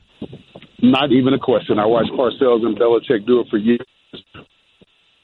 Not 0.82 1.10
even 1.10 1.32
a 1.32 1.38
question. 1.38 1.78
I 1.78 1.86
watched 1.86 2.10
Parcells 2.10 2.66
and 2.66 2.78
Belichick 2.78 3.26
do 3.26 3.40
it 3.40 3.46
for 3.48 3.56
years. 3.56 3.80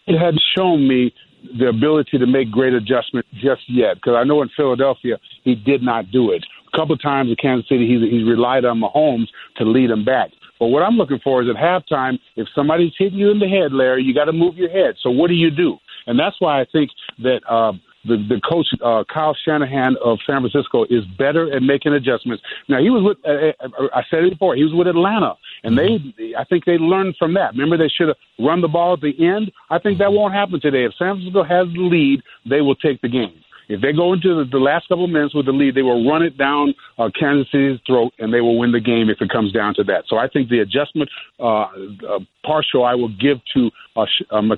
It 0.06 0.18
had 0.18 0.32
shown 0.56 0.88
me 0.88 1.12
the 1.58 1.68
ability 1.68 2.18
to 2.18 2.26
make 2.26 2.50
great 2.50 2.74
adjustments 2.74 3.28
just 3.34 3.62
yet. 3.68 3.96
Because 3.96 4.14
I 4.16 4.24
know 4.24 4.42
in 4.42 4.50
Philadelphia 4.56 5.18
he 5.44 5.54
did 5.54 5.82
not 5.82 6.10
do 6.10 6.30
it. 6.30 6.44
A 6.72 6.76
couple 6.76 6.96
times 6.96 7.30
in 7.30 7.36
Kansas 7.36 7.68
City 7.68 7.86
he's, 7.86 8.10
he's 8.10 8.26
relied 8.26 8.64
on 8.64 8.80
Mahomes 8.80 9.28
to 9.56 9.64
lead 9.64 9.90
him 9.90 10.04
back. 10.04 10.30
But 10.58 10.68
what 10.68 10.82
I'm 10.82 10.96
looking 10.96 11.18
for 11.24 11.42
is 11.42 11.48
at 11.48 11.56
halftime, 11.56 12.18
if 12.36 12.46
somebody's 12.54 12.92
hitting 12.96 13.18
you 13.18 13.30
in 13.30 13.40
the 13.40 13.48
head, 13.48 13.72
Larry, 13.72 14.04
you 14.04 14.14
got 14.14 14.26
to 14.26 14.32
move 14.32 14.56
your 14.56 14.70
head. 14.70 14.94
So 15.02 15.10
what 15.10 15.28
do 15.28 15.34
you 15.34 15.50
do? 15.50 15.76
And 16.06 16.18
that's 16.18 16.36
why 16.40 16.60
I 16.60 16.66
think 16.72 16.90
that 17.18 17.40
uh, 17.48 17.72
the 18.04 18.16
the 18.28 18.40
coach 18.48 18.66
uh, 18.84 19.04
Kyle 19.12 19.36
Shanahan 19.44 19.96
of 20.04 20.18
San 20.26 20.40
Francisco 20.40 20.84
is 20.84 21.04
better 21.18 21.54
at 21.54 21.62
making 21.62 21.92
adjustments. 21.92 22.42
Now 22.68 22.80
he 22.80 22.90
was 22.90 23.02
with 23.02 23.18
uh, 23.24 23.52
uh 23.64 23.88
I 23.94 24.02
said 24.10 24.24
it 24.24 24.30
before 24.30 24.56
he 24.56 24.64
was 24.64 24.74
with 24.74 24.88
Atlanta, 24.88 25.34
and 25.64 25.78
they 25.78 26.34
I 26.38 26.44
think 26.44 26.64
they 26.64 26.78
learned 26.78 27.16
from 27.18 27.34
that. 27.34 27.52
Remember 27.52 27.76
they 27.76 27.88
should 27.88 28.08
have 28.08 28.16
run 28.38 28.60
the 28.60 28.68
ball 28.68 28.94
at 28.94 29.00
the 29.00 29.14
end. 29.18 29.52
I 29.70 29.78
think 29.78 29.98
that 29.98 30.12
won't 30.12 30.34
happen 30.34 30.60
today. 30.60 30.84
If 30.84 30.92
San 30.98 31.14
Francisco 31.16 31.42
has 31.42 31.66
the 31.72 31.80
lead, 31.80 32.22
they 32.48 32.60
will 32.60 32.76
take 32.76 33.00
the 33.00 33.08
game. 33.08 33.42
If 33.68 33.80
they 33.80 33.92
go 33.92 34.12
into 34.12 34.44
the, 34.44 34.58
last 34.58 34.88
couple 34.88 35.04
of 35.04 35.10
minutes 35.10 35.34
with 35.34 35.46
the 35.46 35.52
lead, 35.52 35.74
they 35.74 35.82
will 35.82 36.06
run 36.06 36.22
it 36.22 36.36
down 36.36 36.74
uh, 36.98 37.08
Kansas 37.18 37.50
City's 37.50 37.80
throat, 37.86 38.12
and 38.18 38.34
they 38.34 38.40
will 38.40 38.58
win 38.58 38.72
the 38.72 38.80
game 38.80 39.08
if 39.08 39.22
it 39.22 39.30
comes 39.30 39.52
down 39.52 39.74
to 39.76 39.84
that. 39.84 40.04
So 40.08 40.18
I 40.18 40.28
think 40.28 40.50
the 40.50 40.58
adjustment 40.58 41.08
uh, 41.40 41.62
uh, 41.62 42.18
partial 42.44 42.84
I 42.84 42.94
will 42.94 43.08
give 43.08 43.38
to 43.54 43.70
uh, 43.96 44.04
um, 44.30 44.52
uh, 44.52 44.56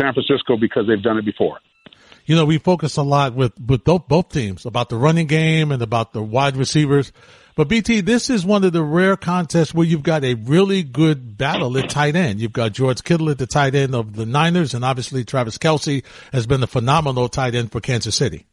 San 0.00 0.14
Francisco 0.14 0.56
because 0.56 0.86
they've 0.86 1.02
done 1.02 1.18
it 1.18 1.24
before. 1.24 1.58
you 2.24 2.34
know, 2.34 2.44
we 2.44 2.56
focus 2.58 2.96
a 2.96 3.02
lot 3.02 3.34
with, 3.34 3.52
with 3.60 3.84
both, 3.84 4.08
both 4.08 4.30
teams 4.30 4.64
about 4.64 4.88
the 4.88 4.96
running 4.96 5.26
game 5.26 5.70
and 5.72 5.82
about 5.82 6.12
the 6.12 6.22
wide 6.22 6.56
receivers. 6.56 7.12
But 7.56 7.68
BT, 7.68 8.00
this 8.00 8.30
is 8.30 8.44
one 8.44 8.64
of 8.64 8.72
the 8.72 8.82
rare 8.82 9.16
contests 9.16 9.72
where 9.72 9.86
you've 9.86 10.02
got 10.02 10.24
a 10.24 10.34
really 10.34 10.82
good 10.82 11.38
battle 11.38 11.78
at 11.78 11.88
tight 11.88 12.16
end. 12.16 12.40
You've 12.40 12.52
got 12.52 12.72
George 12.72 13.04
Kittle 13.04 13.30
at 13.30 13.38
the 13.38 13.46
tight 13.46 13.76
end 13.76 13.94
of 13.94 14.16
the 14.16 14.26
Niners, 14.26 14.74
and 14.74 14.84
obviously 14.84 15.24
Travis 15.24 15.56
Kelce 15.56 16.04
has 16.32 16.48
been 16.48 16.64
a 16.64 16.66
phenomenal 16.66 17.28
tight 17.28 17.54
end 17.54 17.70
for 17.70 17.80
Kansas 17.80 18.16
City. 18.16 18.46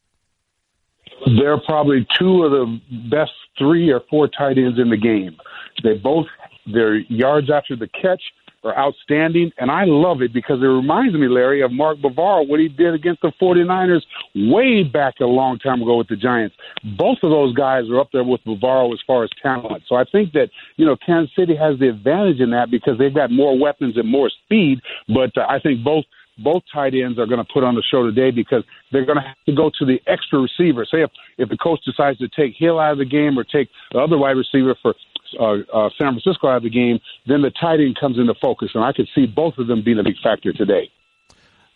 They're 1.25 1.59
probably 1.61 2.05
two 2.19 2.43
of 2.43 2.51
the 2.51 2.79
best 3.09 3.31
three 3.57 3.89
or 3.91 4.01
four 4.07 4.27
tight 4.27 4.57
ends 4.59 4.79
in 4.79 4.89
the 4.89 4.97
game. 4.97 5.35
They 5.83 5.95
both 5.95 6.27
their 6.71 6.97
yards 6.97 7.49
after 7.49 7.75
the 7.75 7.87
catch 7.87 8.21
are 8.63 8.77
outstanding, 8.77 9.51
and 9.57 9.71
I 9.71 9.85
love 9.85 10.21
it 10.21 10.33
because 10.33 10.61
it 10.61 10.65
reminds 10.65 11.15
me, 11.15 11.27
Larry, 11.27 11.61
of 11.61 11.71
Mark 11.71 11.97
Bavaro, 11.97 12.47
what 12.47 12.59
he 12.59 12.67
did 12.67 12.93
against 12.93 13.21
the 13.21 13.31
49ers 13.41 14.03
way 14.35 14.83
back 14.83 15.15
a 15.19 15.25
long 15.25 15.59
time 15.59 15.81
ago 15.81 15.97
with 15.97 16.07
the 16.07 16.15
Giants. 16.15 16.55
Both 16.97 17.19
of 17.23 17.31
those 17.31 17.53
guys 17.53 17.89
are 17.89 17.99
up 17.99 18.09
there 18.13 18.23
with 18.23 18.41
Bavaro 18.45 18.93
as 18.93 18.99
far 19.05 19.23
as 19.23 19.29
talent. 19.41 19.83
So 19.87 19.95
I 19.95 20.03
think 20.03 20.33
that, 20.33 20.49
you 20.77 20.85
know, 20.85 20.95
Kansas 20.95 21.35
City 21.35 21.55
has 21.55 21.79
the 21.79 21.89
advantage 21.89 22.39
in 22.39 22.51
that 22.51 22.69
because 22.69 22.97
they've 22.97 23.13
got 23.13 23.31
more 23.31 23.57
weapons 23.57 23.97
and 23.97 24.07
more 24.07 24.29
speed, 24.29 24.79
but 25.07 25.35
uh, 25.37 25.45
I 25.49 25.59
think 25.59 25.83
both– 25.83 26.05
both 26.37 26.63
tight 26.73 26.93
ends 26.93 27.19
are 27.19 27.25
going 27.25 27.43
to 27.43 27.53
put 27.53 27.63
on 27.63 27.75
the 27.75 27.83
show 27.83 28.03
today 28.03 28.31
because 28.31 28.63
they're 28.91 29.05
going 29.05 29.17
to 29.17 29.23
have 29.23 29.35
to 29.45 29.53
go 29.53 29.69
to 29.77 29.85
the 29.85 30.01
extra 30.07 30.39
receiver. 30.39 30.85
Say 30.85 31.03
if 31.03 31.11
if 31.37 31.49
the 31.49 31.57
coach 31.57 31.83
decides 31.85 32.17
to 32.19 32.27
take 32.29 32.55
Hill 32.57 32.79
out 32.79 32.93
of 32.93 32.97
the 32.97 33.05
game 33.05 33.37
or 33.37 33.43
take 33.43 33.69
the 33.91 33.99
other 33.99 34.17
wide 34.17 34.37
receiver 34.37 34.75
for 34.81 34.95
uh, 35.39 35.57
uh, 35.73 35.89
San 35.97 36.19
Francisco 36.19 36.47
out 36.47 36.57
of 36.57 36.63
the 36.63 36.69
game, 36.69 36.99
then 37.27 37.41
the 37.41 37.51
tight 37.51 37.79
end 37.79 37.97
comes 37.99 38.17
into 38.17 38.33
focus, 38.41 38.69
and 38.73 38.83
I 38.83 38.93
could 38.93 39.07
see 39.15 39.25
both 39.25 39.57
of 39.57 39.67
them 39.67 39.83
being 39.83 39.99
a 39.99 40.03
big 40.03 40.19
factor 40.23 40.53
today. 40.53 40.89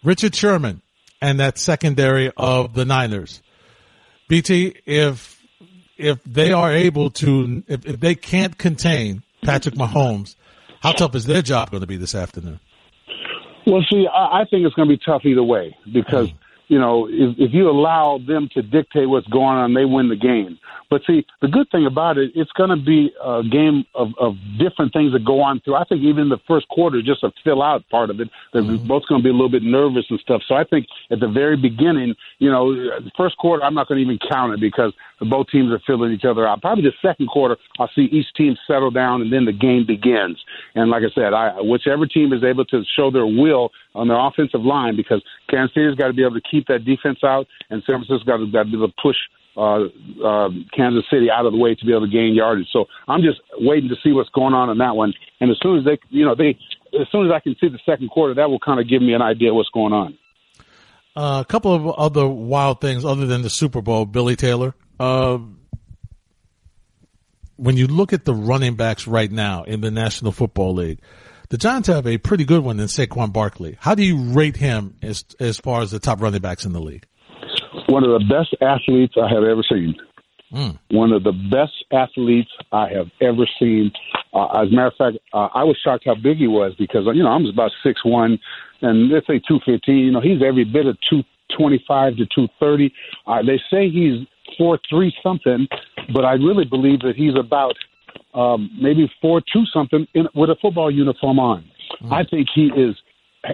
Richard 0.04 0.36
Sherman 0.36 0.82
and 1.22 1.40
that 1.40 1.58
secondary 1.58 2.32
of 2.38 2.74
the 2.74 2.86
Niners. 2.86 3.42
BT, 4.28 4.76
if 4.86 5.42
if 5.98 6.22
they 6.24 6.52
are 6.52 6.72
able 6.72 7.10
to, 7.10 7.64
if, 7.68 7.86
if 7.86 8.00
they 8.00 8.16
can't 8.16 8.58
contain 8.58 9.24
Patrick 9.44 9.76
Mahomes, 9.76 10.36
how 10.82 10.92
tough 10.92 11.16
is 11.16 11.26
their 11.26 11.42
job 11.42 11.72
going 11.72 11.82
to 11.82 11.88
be 11.88 11.98
this 11.98 12.14
afternoon? 12.14 12.60
Well, 13.66 13.84
see, 13.90 14.06
I, 14.08 14.42
I 14.42 14.46
think 14.50 14.66
it's 14.66 14.76
going 14.76 14.90
to 14.90 14.96
be 14.96 15.02
tough 15.04 15.22
either 15.26 15.44
way 15.44 15.76
because 15.92 16.30
mm. 16.30 16.36
you 16.68 16.80
know 16.80 17.08
if, 17.10 17.36
if 17.38 17.54
you 17.54 17.70
allow 17.70 18.20
them 18.26 18.50
to 18.54 18.62
dictate 18.62 19.10
what's 19.10 19.28
going 19.28 19.58
on, 19.58 19.74
they 19.74 19.86
win 19.86 20.10
the 20.10 20.16
game. 20.16 20.60
But 20.90 21.02
see, 21.08 21.26
the 21.42 21.48
good 21.48 21.68
thing 21.72 21.86
about 21.86 22.18
it, 22.18 22.32
it's 22.36 22.52
going 22.52 22.70
to 22.70 22.76
be 22.76 23.12
a 23.24 23.42
game 23.44 23.86
of, 23.96 24.10
of 24.20 24.36
different 24.60 24.94
things 24.94 25.14
that 25.14 25.26
go 25.26 25.42
on 25.42 25.60
through. 25.62 25.76
I 25.76 25.84
think 25.86 26.04
even 26.04 26.30
the 26.30 26.40
first 26.48 26.68
quarter, 26.70 27.00
is 27.00 27.06
just 27.06 27.24
a 27.24 27.32
fill 27.44 27.62
out 27.64 27.88
part 27.90 28.10
of 28.10 28.20
it, 28.20 28.30
they're 28.54 28.62
mm-hmm. 28.62 28.88
both 28.88 29.04
going 29.08 29.22
to 29.22 29.24
be 29.24 29.30
a 29.30 29.34
little 29.34 29.50
bit 29.50 29.64
nervous 29.64 30.06
and 30.10 30.20
stuff. 30.20 30.42
So 30.48 30.56
I 30.56 30.64
think 30.64 30.88
at 31.12 31.20
the 31.20 31.28
very 31.28 31.58
beginning, 31.58 32.16
you 32.40 32.52
know, 32.52 32.74
the 32.74 33.12
first 33.18 33.38
quarter, 33.38 33.64
I'm 33.64 33.74
not 33.74 33.88
going 33.88 33.98
to 33.98 34.04
even 34.04 34.20
count 34.30 34.54
it 34.54 34.60
because 34.60 34.94
both 35.22 35.48
teams 35.48 35.72
are 35.72 35.82
filling 35.88 36.12
each 36.12 36.26
other 36.26 36.48
out. 36.48 36.62
Probably 36.62 36.84
the 36.84 36.94
second 37.02 37.28
quarter, 37.28 37.58
I'll 37.80 37.90
see 37.96 38.04
each 38.12 38.28
team 38.36 38.56
settle 38.68 38.92
down 38.92 39.22
and 39.22 39.32
then 39.32 39.46
the 39.46 39.54
game 39.54 39.86
begins. 39.86 40.38
And 40.76 40.90
like 40.90 41.04
I 41.04 41.14
said, 41.14 41.34
I, 41.34 41.62
whichever 41.62 42.06
team 42.06 42.34
is 42.34 42.44
able 42.44 42.66
to 42.66 42.84
show 42.96 43.10
their 43.12 43.26
will 43.26 43.72
on 43.96 44.08
their 44.10 44.20
offensive 44.20 44.62
line, 44.62 44.96
because 44.96 45.24
Kansas 45.50 45.74
City's 45.74 45.96
got 45.96 46.08
to 46.08 46.14
be 46.14 46.24
able 46.24 46.36
to 46.36 46.42
keep 46.52 46.68
that 46.68 46.84
defense 46.84 47.20
out, 47.24 47.48
and 47.70 47.82
San 47.86 48.04
Francisco's 48.04 48.24
got 48.24 48.38
to, 48.38 48.52
got 48.52 48.64
to 48.64 48.70
be 48.70 48.76
able 48.76 48.90
to 48.90 48.94
push 49.02 49.16
uh, 49.58 49.86
uh, 50.24 50.50
Kansas 50.76 51.04
City 51.10 51.30
out 51.32 51.46
of 51.46 51.54
the 51.54 51.58
way 51.58 51.76
to 51.76 51.86
be 51.86 51.92
able 51.92 52.06
to 52.06 52.12
gain 52.12 52.34
yardage. 52.34 52.68
So 52.72 52.86
I'm 53.08 53.22
just 53.22 53.40
waiting 53.60 53.90
to 53.90 53.96
see 54.04 54.12
what's 54.12 54.30
going 54.30 54.54
on 54.54 54.70
in 54.70 54.78
that 54.80 54.96
one. 54.96 55.14
And 55.40 55.50
as 55.52 55.58
soon 55.62 55.78
as 55.80 55.86
they, 55.86 55.98
you 56.10 56.26
know, 56.26 56.36
they, 56.36 56.58
as 57.00 57.08
soon 57.12 57.26
as 57.26 57.32
I 57.32 57.40
can 57.40 57.56
see 57.60 57.68
the 57.68 57.80
second 57.86 58.10
quarter, 58.10 58.34
that 58.36 58.50
will 58.50 58.60
kind 58.60 58.80
of 58.80 58.90
give 58.90 59.02
me 59.02 59.14
an 59.14 59.22
idea 59.22 59.54
what's 59.54 59.70
going 59.70 59.94
on. 59.94 60.18
Uh, 61.16 61.42
a 61.42 61.46
couple 61.46 61.74
of 61.74 61.88
other 61.88 62.28
wild 62.28 62.82
things 62.82 63.06
other 63.06 63.26
than 63.26 63.42
the 63.42 63.50
Super 63.50 63.82
Bowl, 63.82 64.06
Billy 64.06 64.36
Taylor. 64.36 64.76
Uh, 65.00 65.38
when 67.56 67.78
you 67.78 67.88
look 67.88 68.12
at 68.12 68.26
the 68.26 68.34
running 68.34 68.76
backs 68.76 69.08
right 69.08 69.32
now 69.32 69.64
in 69.64 69.80
the 69.80 69.92
National 69.92 70.34
Football 70.34 70.74
League, 70.74 71.00
the 71.50 71.58
Giants 71.58 71.88
have 71.88 72.08
a 72.08 72.18
pretty 72.18 72.44
good 72.44 72.64
one 72.64 72.80
in 72.80 72.88
Saquon 72.88 73.32
Barkley. 73.32 73.78
How 73.80 73.96
do 73.96 74.04
you 74.04 74.18
rate 74.18 74.58
him 74.58 74.96
as 75.02 75.24
as 75.40 75.58
far 75.58 75.82
as 75.82 75.92
the 75.92 76.00
top 76.00 76.22
running 76.22 76.42
backs 76.42 76.66
in 76.66 76.74
the 76.74 76.82
league? 76.82 77.06
One 77.88 78.04
of 78.04 78.12
the 78.12 78.26
best 78.26 78.56
athletes 78.62 79.16
I 79.22 79.28
have 79.34 79.44
ever 79.44 79.64
seen. 79.68 79.96
Mm. 80.54 80.78
One 80.92 81.12
of 81.12 81.24
the 81.24 81.32
best 81.32 81.74
athletes 81.92 82.50
I 82.72 82.90
have 82.90 83.08
ever 83.22 83.48
seen. 83.60 83.92
Uh, 84.34 84.46
as 84.62 84.70
a 84.70 84.72
matter 84.72 84.88
of 84.88 84.96
fact, 84.98 85.18
uh, 85.34 85.50
I 85.54 85.64
was 85.64 85.78
shocked 85.84 86.04
how 86.06 86.16
big 86.16 86.38
he 86.38 86.48
was 86.48 86.74
because 86.78 87.06
you 87.14 87.24
know 87.24 87.30
I'm 87.30 87.46
about 87.46 87.72
six 87.84 88.06
one, 88.06 88.40
and 88.82 89.10
let's 89.10 89.28
say 89.28 89.42
two 89.46 89.60
fifteen. 89.66 89.98
You 89.98 90.12
know 90.12 90.22
he's 90.22 90.42
every 90.42 90.64
bit 90.64 90.86
of 90.86 90.98
two 91.10 91.24
twenty 91.58 91.84
five 91.88 92.16
to 92.18 92.26
two 92.34 92.48
thirty. 92.60 92.94
Uh, 93.28 93.42
they 93.42 93.60
say 93.72 93.90
he's 93.90 94.26
four 94.58 94.80
three 94.90 95.14
something, 95.24 95.68
but 96.14 96.26
I 96.26 96.34
really 96.34 96.66
believe 96.66 97.00
that 97.02 97.16
he's 97.16 97.36
about 97.36 97.76
um, 98.34 98.70
maybe 98.80 99.12
four 99.22 99.42
two 99.42 99.66
something 99.74 100.08
in, 100.14 100.28
with 100.36 100.50
a 100.50 100.56
football 100.62 100.92
uniform 100.92 101.40
on. 101.40 101.66
Mm. 102.02 102.14
I 102.14 102.24
think 102.24 102.48
he 102.54 102.68
is 102.68 102.96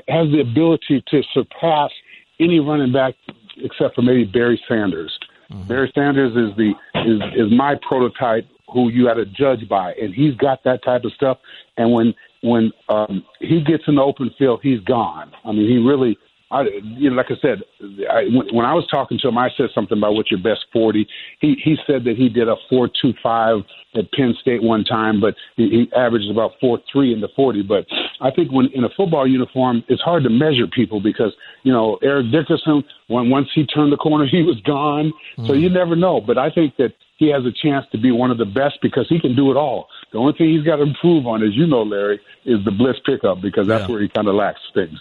has 0.08 0.30
the 0.32 0.42
ability 0.42 1.04
to 1.08 1.22
surpass 1.34 1.92
any 2.40 2.60
running 2.60 2.92
back 2.92 3.16
except 3.64 3.96
for 3.96 4.02
maybe 4.02 4.26
Barry 4.26 4.62
Sanders. 4.68 5.18
Mm-hmm. 5.52 5.68
Barry 5.68 5.92
Sanders 5.94 6.32
is 6.32 6.56
the 6.58 6.72
is 7.06 7.22
is 7.36 7.52
my 7.52 7.76
prototype 7.88 8.48
who 8.72 8.90
you 8.90 9.06
got 9.06 9.16
to 9.16 9.26
judge 9.26 9.68
by, 9.68 9.94
and 9.94 10.14
he's 10.14 10.36
got 10.36 10.64
that 10.64 10.84
type 10.84 11.04
of 11.04 11.12
stuff. 11.14 11.38
And 11.78 11.92
when 11.92 12.14
when 12.42 12.72
um, 12.90 13.24
he 13.40 13.62
gets 13.62 13.84
in 13.88 13.96
the 13.96 14.02
open 14.02 14.32
field, 14.38 14.62
he's 14.64 14.80
gone. 14.82 15.32
I 15.46 15.52
mean, 15.52 15.70
he 15.70 15.78
really 15.78 16.18
I, 16.52 16.64
you 16.84 17.10
know, 17.10 17.16
like 17.16 17.28
I 17.30 17.36
said, 17.42 17.64
I, 18.12 18.26
when 18.52 18.66
I 18.66 18.74
was 18.74 18.86
talking 18.92 19.18
to 19.20 19.30
him, 19.30 19.38
I 19.38 19.50
said 19.56 19.70
something 19.74 19.98
about 19.98 20.16
what's 20.16 20.30
your 20.30 20.42
best 20.42 20.66
forty. 20.74 21.08
He 21.40 21.56
he 21.64 21.78
said 21.88 22.04
that 22.04 22.18
he 22.18 22.28
did 22.28 22.50
a 22.50 22.56
four 22.70 22.90
two 23.02 23.14
five 23.24 23.60
at 23.96 24.12
Penn 24.12 24.36
State 24.42 24.62
one 24.62 24.84
time, 24.84 25.22
but 25.22 25.36
he, 25.56 25.70
he 25.70 25.92
averaged 25.96 26.30
about 26.30 26.52
four 26.60 26.80
three 26.92 27.14
in 27.14 27.22
the 27.22 27.30
forty. 27.36 27.62
But 27.62 27.86
I 28.20 28.32
think 28.32 28.52
when 28.52 28.68
in 28.74 28.84
a 28.84 28.90
football 28.96 29.26
uniform, 29.26 29.84
it's 29.88 30.02
hard 30.02 30.24
to 30.24 30.30
measure 30.30 30.68
people 30.68 31.00
because 31.00 31.34
you 31.64 31.72
know 31.72 31.98
Eric 32.04 32.32
Dickerson, 32.32 32.84
when 33.08 33.30
once 33.30 33.48
he 33.56 33.66
turned 33.66 33.94
the 33.94 33.98
corner, 33.98 34.28
he 34.32 34.44
was 34.44 34.60
gone. 34.62 35.14
Mm. 35.38 35.48
So 35.48 35.54
you 35.54 35.70
never 35.70 35.96
know. 35.96 36.20
But 36.20 36.38
I 36.38 36.50
think 36.50 36.76
that 36.78 36.94
he 37.18 37.30
has 37.30 37.46
a 37.46 37.52
chance 37.52 37.86
to 37.92 37.98
be 37.98 38.12
one 38.12 38.32
of 38.32 38.40
the 38.40 38.46
best 38.46 38.80
because 38.82 39.06
he 39.08 39.20
can 39.20 39.36
do 39.36 39.52
it 39.52 39.56
all. 39.56 39.88
The 40.12 40.18
only 40.18 40.34
thing 40.34 40.50
he's 40.50 40.64
got 40.66 40.78
to 40.78 40.84
improve 40.84 41.28
on, 41.28 41.44
as 41.44 41.56
you 41.56 41.68
know, 41.68 41.84
Larry, 41.84 42.20
is 42.46 42.66
the 42.66 42.72
blitz 42.72 43.00
pickup 43.06 43.42
because 43.42 43.68
that's 43.68 43.88
yeah. 43.88 43.92
where 43.94 44.02
he 44.02 44.10
kind 44.10 44.28
of 44.28 44.36
lacks 44.36 44.60
things. 44.74 44.98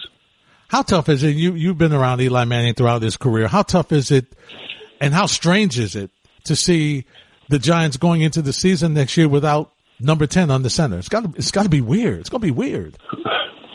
How 0.71 0.83
tough 0.83 1.09
is 1.09 1.21
it? 1.21 1.35
You 1.35 1.53
you've 1.53 1.77
been 1.77 1.91
around 1.91 2.21
Eli 2.21 2.45
Manning 2.45 2.75
throughout 2.75 3.01
his 3.01 3.17
career. 3.17 3.49
How 3.49 3.61
tough 3.61 3.91
is 3.91 4.09
it, 4.09 4.33
and 5.01 5.13
how 5.13 5.25
strange 5.25 5.77
is 5.77 5.97
it 5.97 6.11
to 6.45 6.55
see 6.55 7.03
the 7.49 7.59
Giants 7.59 7.97
going 7.97 8.21
into 8.21 8.41
the 8.41 8.53
season 8.53 8.93
next 8.93 9.17
year 9.17 9.27
without 9.27 9.73
number 9.99 10.25
ten 10.27 10.49
on 10.49 10.63
the 10.63 10.69
center? 10.69 10.97
It's 10.97 11.09
got 11.09 11.25
it's 11.35 11.51
got 11.51 11.63
to 11.63 11.69
be 11.69 11.81
weird. 11.81 12.21
It's 12.21 12.29
to 12.29 12.39
be 12.39 12.51
weird. 12.51 12.97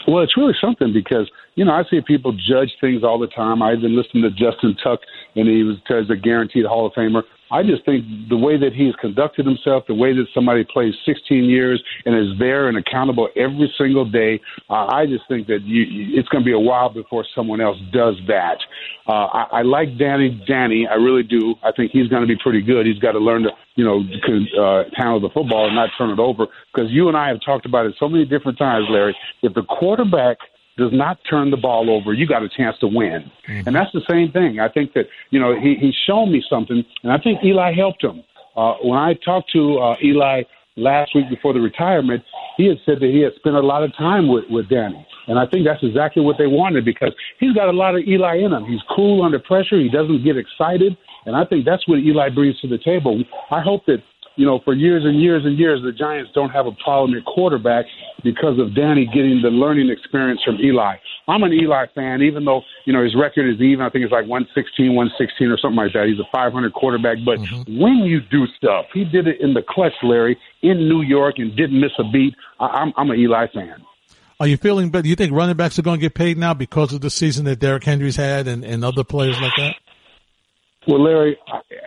Well, 0.08 0.22
it's 0.22 0.38
really 0.38 0.54
something 0.58 0.94
because 0.94 1.30
you 1.54 1.66
know 1.66 1.72
I 1.72 1.82
see 1.90 2.00
people 2.00 2.32
judge 2.32 2.70
things 2.80 3.04
all 3.04 3.18
the 3.18 3.26
time. 3.26 3.60
I've 3.60 3.82
been 3.82 3.94
listening 3.94 4.22
to 4.22 4.30
Justin 4.30 4.74
Tuck, 4.82 5.00
and 5.36 5.46
he 5.48 5.62
was 5.62 5.76
as 5.90 6.10
a 6.10 6.16
guaranteed 6.16 6.64
Hall 6.64 6.86
of 6.86 6.92
Famer. 6.94 7.22
I 7.50 7.62
just 7.62 7.84
think 7.84 8.04
the 8.28 8.36
way 8.36 8.58
that 8.58 8.72
he's 8.72 8.94
conducted 8.96 9.46
himself, 9.46 9.84
the 9.86 9.94
way 9.94 10.12
that 10.12 10.26
somebody 10.34 10.64
plays 10.64 10.94
16 11.04 11.44
years 11.44 11.80
and 12.04 12.16
is 12.16 12.36
there 12.40 12.68
and 12.68 12.76
accountable 12.76 13.28
every 13.36 13.72
single 13.78 14.04
day, 14.04 14.40
uh, 14.68 14.86
I 14.86 15.06
just 15.06 15.22
think 15.28 15.46
that 15.46 15.62
you, 15.62 16.18
it's 16.18 16.28
going 16.28 16.42
to 16.42 16.44
be 16.44 16.52
a 16.52 16.58
while 16.58 16.88
before 16.88 17.24
someone 17.36 17.60
else 17.60 17.76
does 17.92 18.16
that. 18.26 18.58
Uh, 19.06 19.26
I, 19.26 19.46
I 19.52 19.62
like 19.62 19.96
Danny, 19.96 20.42
Danny, 20.48 20.88
I 20.90 20.94
really 20.94 21.22
do. 21.22 21.54
I 21.62 21.70
think 21.70 21.92
he's 21.92 22.08
going 22.08 22.22
to 22.22 22.28
be 22.28 22.36
pretty 22.42 22.62
good. 22.62 22.84
He's 22.84 22.98
got 22.98 23.12
to 23.12 23.20
learn 23.20 23.44
to, 23.44 23.50
you 23.76 23.84
know, 23.84 24.00
uh, 24.60 24.84
handle 24.96 25.20
the 25.20 25.30
football 25.32 25.66
and 25.66 25.76
not 25.76 25.90
turn 25.96 26.10
it 26.10 26.18
over. 26.18 26.46
Because 26.74 26.90
you 26.90 27.06
and 27.06 27.16
I 27.16 27.28
have 27.28 27.38
talked 27.44 27.66
about 27.66 27.86
it 27.86 27.94
so 28.00 28.08
many 28.08 28.24
different 28.24 28.58
times, 28.58 28.86
Larry. 28.90 29.16
If 29.42 29.54
the 29.54 29.62
quarterback– 29.62 30.38
does 30.76 30.92
not 30.92 31.18
turn 31.28 31.50
the 31.50 31.56
ball 31.56 31.90
over, 31.90 32.12
you 32.12 32.26
got 32.26 32.42
a 32.42 32.48
chance 32.48 32.76
to 32.78 32.86
win. 32.86 33.30
Mm-hmm. 33.48 33.66
And 33.66 33.76
that's 33.76 33.92
the 33.92 34.02
same 34.08 34.30
thing. 34.30 34.60
I 34.60 34.68
think 34.68 34.92
that, 34.94 35.06
you 35.30 35.40
know, 35.40 35.58
he, 35.58 35.76
he's 35.80 35.94
shown 36.06 36.30
me 36.30 36.42
something, 36.48 36.84
and 37.02 37.12
I 37.12 37.18
think 37.18 37.42
Eli 37.44 37.72
helped 37.74 38.04
him. 38.04 38.22
Uh, 38.56 38.74
when 38.82 38.98
I 38.98 39.14
talked 39.14 39.50
to 39.52 39.78
uh, 39.78 39.96
Eli 40.02 40.42
last 40.76 41.14
week 41.14 41.28
before 41.28 41.52
the 41.52 41.60
retirement, 41.60 42.22
he 42.56 42.66
had 42.66 42.78
said 42.84 43.00
that 43.00 43.10
he 43.10 43.20
had 43.20 43.34
spent 43.36 43.56
a 43.56 43.60
lot 43.60 43.82
of 43.82 43.94
time 43.96 44.28
with, 44.28 44.44
with 44.50 44.68
Danny. 44.68 45.06
And 45.28 45.38
I 45.38 45.46
think 45.46 45.66
that's 45.66 45.82
exactly 45.82 46.22
what 46.22 46.38
they 46.38 46.46
wanted 46.46 46.84
because 46.84 47.12
he's 47.40 47.52
got 47.52 47.68
a 47.68 47.72
lot 47.72 47.96
of 47.96 48.02
Eli 48.06 48.36
in 48.36 48.52
him. 48.52 48.64
He's 48.64 48.80
cool 48.94 49.22
under 49.22 49.38
pressure. 49.38 49.78
He 49.78 49.88
doesn't 49.88 50.24
get 50.24 50.36
excited. 50.36 50.96
And 51.26 51.34
I 51.34 51.44
think 51.44 51.64
that's 51.64 51.86
what 51.88 51.98
Eli 51.98 52.28
brings 52.30 52.60
to 52.60 52.68
the 52.68 52.78
table. 52.78 53.22
I 53.50 53.60
hope 53.60 53.84
that 53.86 54.02
you 54.36 54.44
know, 54.44 54.60
for 54.64 54.74
years 54.74 55.02
and 55.04 55.20
years 55.20 55.44
and 55.44 55.58
years, 55.58 55.80
the 55.82 55.92
Giants 55.92 56.30
don't 56.34 56.50
have 56.50 56.66
a 56.66 56.72
problem 56.84 57.16
at 57.16 57.24
quarterback 57.24 57.86
because 58.22 58.58
of 58.58 58.74
Danny 58.74 59.06
getting 59.06 59.40
the 59.42 59.48
learning 59.48 59.90
experience 59.90 60.40
from 60.44 60.56
Eli. 60.56 60.96
I'm 61.28 61.42
an 61.42 61.52
Eli 61.52 61.86
fan, 61.94 62.22
even 62.22 62.44
though, 62.44 62.62
you 62.84 62.92
know, 62.92 63.02
his 63.02 63.16
record 63.16 63.52
is 63.52 63.60
even. 63.60 63.84
I 63.84 63.90
think 63.90 64.04
it's 64.04 64.12
like 64.12 64.28
116, 64.28 64.94
116 64.94 65.48
or 65.48 65.58
something 65.58 65.76
like 65.76 65.92
that. 65.94 66.06
He's 66.06 66.20
a 66.20 66.28
500 66.30 66.72
quarterback. 66.72 67.18
But 67.24 67.38
mm-hmm. 67.38 67.80
when 67.80 67.96
you 68.04 68.20
do 68.20 68.46
stuff, 68.56 68.86
he 68.92 69.04
did 69.04 69.26
it 69.26 69.40
in 69.40 69.54
the 69.54 69.62
clutch, 69.66 69.96
Larry, 70.02 70.38
in 70.62 70.88
New 70.88 71.02
York 71.02 71.36
and 71.38 71.56
didn't 71.56 71.80
miss 71.80 71.92
a 71.98 72.04
beat. 72.04 72.34
I, 72.60 72.66
I'm, 72.66 72.92
I'm 72.96 73.10
an 73.10 73.18
Eli 73.18 73.46
fan. 73.52 73.82
Are 74.38 74.46
you 74.46 74.58
feeling 74.58 74.90
better? 74.90 75.04
Do 75.04 75.08
you 75.08 75.16
think 75.16 75.32
running 75.32 75.56
backs 75.56 75.78
are 75.78 75.82
going 75.82 75.98
to 75.98 76.00
get 76.00 76.14
paid 76.14 76.36
now 76.36 76.52
because 76.52 76.92
of 76.92 77.00
the 77.00 77.08
season 77.08 77.46
that 77.46 77.58
Derrick 77.58 77.84
Henry's 77.84 78.16
had 78.16 78.46
and, 78.46 78.64
and 78.64 78.84
other 78.84 79.02
players 79.02 79.40
like 79.40 79.52
that? 79.56 79.76
Well, 80.86 81.02
Larry, 81.02 81.36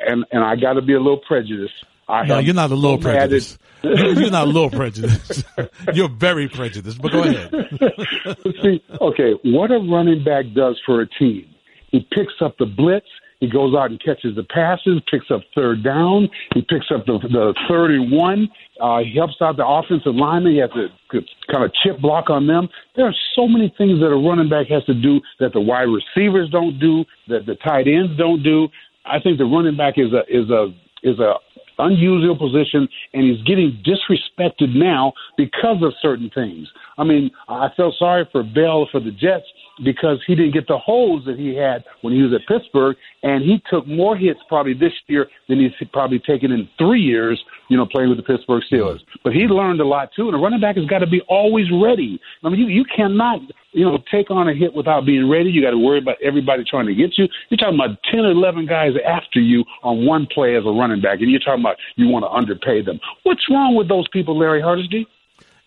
and 0.07 0.25
and 0.31 0.43
I 0.43 0.55
got 0.55 0.73
to 0.73 0.81
be 0.81 0.93
a 0.93 0.97
little 0.97 1.21
prejudiced. 1.25 1.73
I 2.09 2.25
no, 2.25 2.39
you're 2.39 2.55
not 2.55 2.71
a 2.71 2.75
little 2.75 2.97
so 2.97 3.03
prejudiced. 3.03 3.59
you're 3.83 4.31
not 4.31 4.47
a 4.47 4.51
little 4.51 4.71
prejudiced. 4.71 5.45
you're 5.93 6.09
very 6.09 6.49
prejudiced. 6.49 6.99
But 6.99 7.11
go 7.11 7.23
ahead. 7.23 7.51
See, 8.63 8.83
okay, 8.99 9.33
what 9.43 9.71
a 9.71 9.77
running 9.77 10.23
back 10.23 10.45
does 10.55 10.79
for 10.85 11.01
a 11.01 11.07
team, 11.07 11.45
he 11.91 12.07
picks 12.11 12.33
up 12.41 12.57
the 12.57 12.65
blitz. 12.65 13.05
He 13.39 13.47
goes 13.47 13.73
out 13.73 13.89
and 13.89 14.01
catches 14.03 14.35
the 14.35 14.43
passes, 14.43 15.01
picks 15.09 15.31
up 15.31 15.41
third 15.55 15.81
down. 15.81 16.27
He 16.53 16.61
picks 16.61 16.87
up 16.93 17.05
the, 17.05 17.19
the 17.19 17.53
third 17.69 17.91
and 17.91 18.11
one. 18.11 18.49
Uh, 18.81 18.99
he 18.99 19.15
helps 19.15 19.35
out 19.39 19.55
the 19.55 19.65
offensive 19.65 20.13
lineman. 20.13 20.53
He 20.53 20.57
has 20.59 20.71
to 20.71 21.21
kind 21.49 21.63
of 21.63 21.71
chip 21.81 22.01
block 22.01 22.29
on 22.29 22.47
them. 22.47 22.67
There 22.97 23.05
are 23.05 23.15
so 23.35 23.47
many 23.47 23.73
things 23.77 24.01
that 24.01 24.07
a 24.07 24.17
running 24.17 24.49
back 24.49 24.67
has 24.67 24.83
to 24.85 24.93
do 24.93 25.21
that 25.39 25.53
the 25.53 25.61
wide 25.61 25.87
receivers 25.87 26.49
don't 26.49 26.79
do, 26.79 27.05
that 27.29 27.45
the 27.45 27.55
tight 27.55 27.87
ends 27.87 28.17
don't 28.17 28.43
do. 28.43 28.67
I 29.05 29.19
think 29.21 29.37
the 29.37 29.45
running 29.45 29.77
back 29.77 29.93
is 29.97 30.11
a 30.11 30.23
is 30.27 30.49
a 30.49 30.73
is 31.01 31.19
a 31.19 31.35
unusual 31.79 32.37
position, 32.37 32.87
and 33.13 33.23
he's 33.23 33.41
getting 33.43 33.81
disrespected 33.83 34.75
now 34.75 35.13
because 35.37 35.81
of 35.81 35.93
certain 36.01 36.29
things. 36.33 36.67
I 36.97 37.03
mean, 37.03 37.31
I 37.47 37.69
felt 37.75 37.95
sorry 37.97 38.27
for 38.31 38.43
Bell 38.43 38.87
for 38.91 38.99
the 38.99 39.11
Jets 39.11 39.45
because 39.83 40.19
he 40.27 40.35
didn't 40.35 40.53
get 40.53 40.67
the 40.67 40.77
holes 40.77 41.23
that 41.25 41.39
he 41.39 41.55
had 41.55 41.83
when 42.01 42.13
he 42.13 42.21
was 42.21 42.33
at 42.33 42.47
Pittsburgh, 42.47 42.97
and 43.23 43.43
he 43.43 43.61
took 43.69 43.87
more 43.87 44.15
hits 44.15 44.39
probably 44.47 44.73
this 44.73 44.93
year 45.07 45.27
than 45.47 45.59
he's 45.59 45.71
probably 45.93 46.19
taken 46.19 46.51
in 46.51 46.67
three 46.77 47.01
years, 47.01 47.41
you 47.69 47.77
know, 47.77 47.85
playing 47.85 48.09
with 48.09 48.17
the 48.17 48.23
Pittsburgh 48.23 48.63
Steelers. 48.71 48.99
But 49.23 49.33
he 49.33 49.41
learned 49.41 49.79
a 49.79 49.85
lot 49.85 50.09
too, 50.15 50.27
and 50.27 50.35
a 50.35 50.37
running 50.37 50.59
back 50.59 50.75
has 50.75 50.85
got 50.85 50.99
to 50.99 51.07
be 51.07 51.21
always 51.29 51.67
ready. 51.71 52.19
I 52.43 52.49
mean, 52.49 52.59
you 52.59 52.67
you 52.67 52.85
cannot 52.95 53.39
you 53.71 53.85
know 53.85 53.97
take 54.11 54.31
on 54.31 54.47
a 54.49 54.53
hit 54.53 54.73
without 54.73 55.05
being 55.05 55.29
ready. 55.29 55.49
You 55.49 55.61
got 55.61 55.71
to 55.71 55.77
worry 55.77 55.99
about 55.99 56.17
everybody 56.23 56.63
trying 56.63 56.87
to 56.87 56.95
get 56.95 57.17
you. 57.17 57.27
You're 57.49 57.57
talking 57.57 57.75
about 57.75 57.97
ten 58.09 58.21
or 58.21 58.31
eleven 58.31 58.65
guys 58.65 58.93
after 59.07 59.39
you 59.39 59.63
on 59.83 60.05
one 60.05 60.27
play 60.33 60.55
as 60.55 60.63
a 60.65 60.69
running 60.71 61.01
back, 61.01 61.19
and 61.19 61.29
you're 61.29 61.39
talking 61.39 61.61
about 61.61 61.77
you 61.95 62.07
want 62.07 62.23
to 62.23 62.29
underpay 62.29 62.81
them. 62.81 62.99
What's 63.23 63.41
wrong 63.49 63.75
with 63.75 63.87
those 63.87 64.07
people, 64.09 64.37
Larry 64.37 64.61
Hardesty? 64.61 65.07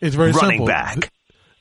It's 0.00 0.16
very 0.16 0.32
Running 0.32 0.50
simple. 0.59 0.66
back. 0.66 1.12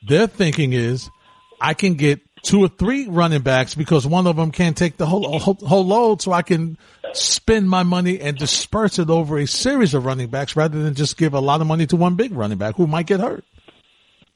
Their 0.08 0.26
thinking 0.26 0.74
is, 0.74 1.12
I 1.60 1.76
can 1.76 1.94
get 1.94 2.22
two 2.42 2.64
or 2.64 2.68
three 2.70 3.08
running 3.08 3.42
backs 3.42 3.76
because 3.76 4.08
one 4.08 4.26
of 4.26 4.36
them 4.36 4.52
can't 4.52 4.76
take 4.76 4.98
the 4.98 5.06
whole, 5.06 5.38
whole 5.38 5.54
whole 5.54 5.86
load, 5.86 6.24
so 6.24 6.32
I 6.32 6.42
can 6.42 6.76
spend 7.14 7.70
my 7.70 7.84
money 7.84 8.20
and 8.20 8.36
disperse 8.36 8.98
it 8.98 9.12
over 9.12 9.38
a 9.38 9.46
series 9.46 9.94
of 9.94 10.06
running 10.06 10.30
backs 10.30 10.56
rather 10.56 10.82
than 10.82 10.96
just 10.96 11.18
give 11.18 11.36
a 11.36 11.40
lot 11.40 11.62
of 11.62 11.68
money 11.68 11.86
to 11.86 11.96
one 11.96 12.16
big 12.16 12.32
running 12.32 12.58
back 12.58 12.76
who 12.78 12.88
might 12.88 13.06
get 13.06 13.20
hurt. 13.20 13.46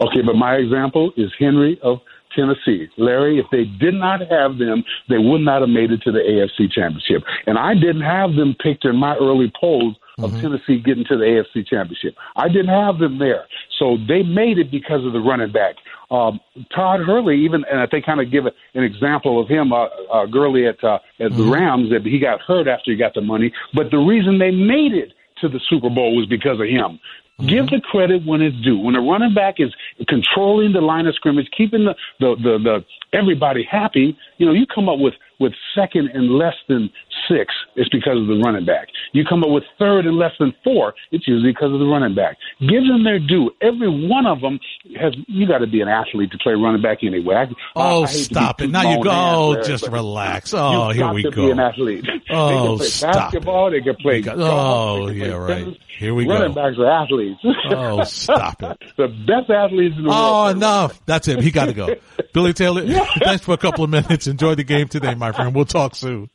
Okay, 0.01 0.21
but 0.21 0.35
my 0.35 0.55
example 0.55 1.11
is 1.15 1.31
Henry 1.39 1.79
of 1.81 1.99
Tennessee. 2.35 2.89
Larry, 2.97 3.39
if 3.39 3.45
they 3.51 3.63
did 3.63 3.93
not 3.93 4.19
have 4.29 4.57
them, 4.57 4.83
they 5.09 5.17
would 5.17 5.41
not 5.41 5.61
have 5.61 5.69
made 5.69 5.91
it 5.91 6.01
to 6.01 6.11
the 6.11 6.19
AFC 6.19 6.69
Championship. 6.69 7.23
And 7.47 7.57
I 7.57 7.73
didn't 7.73 8.01
have 8.01 8.35
them 8.35 8.55
picked 8.61 8.83
in 8.83 8.97
my 8.97 9.15
early 9.15 9.51
polls 9.59 9.95
of 10.19 10.31
Tennessee 10.39 10.79
getting 10.79 11.03
to 11.05 11.17
the 11.17 11.23
AFC 11.23 11.67
Championship. 11.67 12.15
I 12.35 12.47
didn't 12.47 12.69
have 12.69 12.99
them 12.99 13.19
there. 13.19 13.45
So 13.79 13.97
they 14.07 14.23
made 14.23 14.57
it 14.57 14.71
because 14.71 15.05
of 15.05 15.13
the 15.13 15.19
running 15.19 15.51
back. 15.51 15.75
Um, 16.09 16.39
Todd 16.73 17.01
Hurley, 17.05 17.43
even, 17.43 17.65
and 17.71 17.87
they 17.91 18.01
kind 18.01 18.21
of 18.21 18.31
give 18.31 18.45
an 18.45 18.83
example 18.83 19.41
of 19.41 19.49
him, 19.49 19.73
uh, 19.73 19.87
uh, 20.11 20.25
Gurley 20.25 20.67
at, 20.67 20.81
uh, 20.83 20.99
at 21.19 21.35
the 21.35 21.43
Rams, 21.43 21.89
that 21.91 22.05
he 22.05 22.19
got 22.19 22.39
hurt 22.41 22.67
after 22.67 22.91
he 22.91 22.97
got 22.97 23.13
the 23.13 23.21
money. 23.21 23.51
But 23.73 23.91
the 23.91 23.97
reason 23.97 24.39
they 24.39 24.51
made 24.51 24.93
it 24.93 25.13
to 25.41 25.49
the 25.49 25.59
Super 25.69 25.89
Bowl 25.89 26.15
was 26.15 26.27
because 26.27 26.59
of 26.59 26.67
him. 26.67 26.99
Give 27.45 27.67
the 27.67 27.81
credit 27.81 28.25
when 28.25 28.41
it's 28.41 28.55
due. 28.63 28.79
When 28.79 28.95
a 28.95 29.01
running 29.01 29.33
back 29.33 29.55
is 29.57 29.73
controlling 30.07 30.73
the 30.73 30.81
line 30.81 31.07
of 31.07 31.15
scrimmage, 31.15 31.47
keeping 31.55 31.85
the, 31.85 31.95
the, 32.19 32.35
the, 32.35 32.57
the 32.63 33.17
everybody 33.17 33.63
happy, 33.69 34.17
you 34.37 34.45
know, 34.45 34.51
you 34.51 34.65
come 34.65 34.89
up 34.89 34.99
with, 34.99 35.13
with 35.39 35.53
second 35.75 36.09
and 36.13 36.29
less 36.31 36.55
than 36.67 36.89
six, 37.29 37.53
it's 37.75 37.89
because 37.89 38.17
of 38.19 38.27
the 38.27 38.39
running 38.45 38.65
back. 38.65 38.87
You 39.13 39.23
come 39.27 39.43
up 39.43 39.49
with 39.49 39.63
third 39.79 40.05
and 40.05 40.17
less 40.17 40.31
than 40.39 40.53
four, 40.63 40.93
it's 41.11 41.27
usually 41.27 41.51
because 41.51 41.73
of 41.73 41.79
the 41.79 41.85
running 41.85 42.15
back. 42.15 42.37
Give 42.59 42.83
them 42.87 43.03
their 43.03 43.19
due. 43.19 43.51
Every 43.61 43.89
one 44.07 44.25
of 44.25 44.41
them 44.41 44.59
has, 44.99 45.13
you 45.27 45.47
got 45.47 45.59
to 45.59 45.67
be 45.67 45.81
an 45.81 45.87
athlete 45.87 46.31
to 46.31 46.37
play 46.37 46.53
running 46.53 46.81
back 46.81 46.99
anyway. 47.03 47.35
I, 47.35 47.45
Oh, 47.75 48.03
I 48.03 48.07
hate 48.07 48.11
to 48.13 48.17
be 48.17 48.23
stop 48.35 48.61
it. 48.61 48.69
Now 48.69 48.89
you 48.97 49.03
go. 49.03 49.09
Oh, 49.11 49.53
there, 49.55 49.63
just 49.63 49.87
relax. 49.87 50.53
Oh, 50.53 50.89
here 50.91 51.01
got 51.03 51.15
we 51.15 51.23
to 51.23 51.31
go. 51.31 51.45
Be 51.45 51.51
an 51.51 51.59
athlete. 51.59 52.05
they 52.05 52.33
Oh, 52.35 52.67
can 52.69 52.77
play 52.77 52.87
stop 52.87 53.13
basketball. 53.13 53.71
They 53.71 53.81
can 53.81 53.95
play. 53.95 54.21
got- 54.21 54.37
golf, 54.37 55.01
oh, 55.01 55.07
they 55.07 55.13
yeah, 55.15 55.27
right. 55.33 55.47
tennis. 55.63 55.77
Here 55.97 56.13
we 56.13 56.27
Running 56.27 56.53
go. 56.53 56.61
Running 56.61 56.75
backs 56.75 56.79
are 56.79 56.91
athletes. 57.03 57.39
Oh, 57.69 58.03
stop 58.03 58.61
it. 58.63 58.77
the 58.97 59.07
best 59.07 59.49
athletes 59.49 59.95
in 59.97 60.03
the 60.03 60.09
Oh, 60.09 60.13
world. 60.43 60.47
Oh, 60.47 60.49
enough. 60.57 61.01
That's 61.05 61.27
it. 61.29 61.41
He 61.41 61.51
got 61.51 61.65
to 61.67 61.73
go. 61.73 61.95
Billy 62.33 62.51
Taylor, 62.53 62.85
thanks 63.23 63.45
for 63.45 63.53
a 63.53 63.57
couple 63.57 63.85
of 63.85 63.89
minutes. 63.89 64.27
Enjoy 64.27 64.55
the 64.55 64.63
game 64.65 64.89
today, 64.89 65.15
my 65.25 65.31
friend. 65.31 65.55
We'll 65.55 65.65
talk 65.65 65.95
soon. 65.95 66.29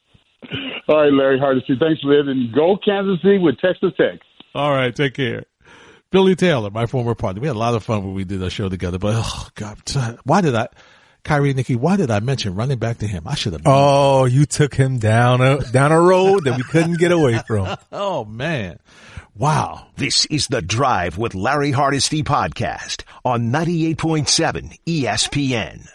All 0.88 0.96
right, 0.96 1.12
Larry 1.12 1.38
Hardesty. 1.38 1.76
Thanks, 1.78 2.00
Liv, 2.02 2.26
and 2.28 2.52
go 2.52 2.76
Kansas 2.84 3.22
City 3.22 3.38
with 3.38 3.58
Texas 3.58 3.92
Tech. 3.96 4.18
All 4.54 4.72
right. 4.72 4.94
Take 4.94 5.14
care. 5.14 5.44
Billy 6.10 6.34
Taylor, 6.34 6.70
my 6.70 6.86
former 6.86 7.14
partner. 7.14 7.40
We 7.40 7.46
had 7.46 7.54
a 7.54 7.58
lot 7.58 7.74
of 7.74 7.84
fun 7.84 8.04
when 8.04 8.14
we 8.14 8.24
did 8.24 8.42
our 8.42 8.50
show 8.50 8.68
together, 8.68 8.98
but 8.98 9.14
oh, 9.16 9.48
God, 9.54 9.78
why 10.24 10.40
did 10.40 10.56
I, 10.56 10.66
Kyrie 11.22 11.54
Nikki, 11.54 11.76
why 11.76 11.96
did 11.96 12.10
I 12.10 12.18
mention 12.18 12.56
running 12.56 12.78
back 12.78 12.98
to 12.98 13.06
him? 13.06 13.28
I 13.28 13.36
should 13.36 13.52
have. 13.52 13.62
Oh, 13.64 14.24
you 14.24 14.44
took 14.44 14.74
him 14.74 14.98
down 14.98 15.40
a 15.40 15.58
down 15.70 15.92
a 15.92 16.00
road 16.00 16.44
that 16.44 16.56
we 16.56 16.64
couldn't 16.64 16.98
get 16.98 17.12
away 17.12 17.40
from. 17.46 17.76
oh 17.92 18.24
man. 18.24 18.80
Wow. 19.36 19.86
This 19.96 20.26
is 20.26 20.48
the 20.48 20.60
Drive 20.60 21.16
with 21.16 21.34
Larry 21.34 21.70
Hardesty 21.70 22.24
podcast 22.24 23.04
on 23.24 23.52
98.7 23.52 24.78
ESPN. 24.84 25.88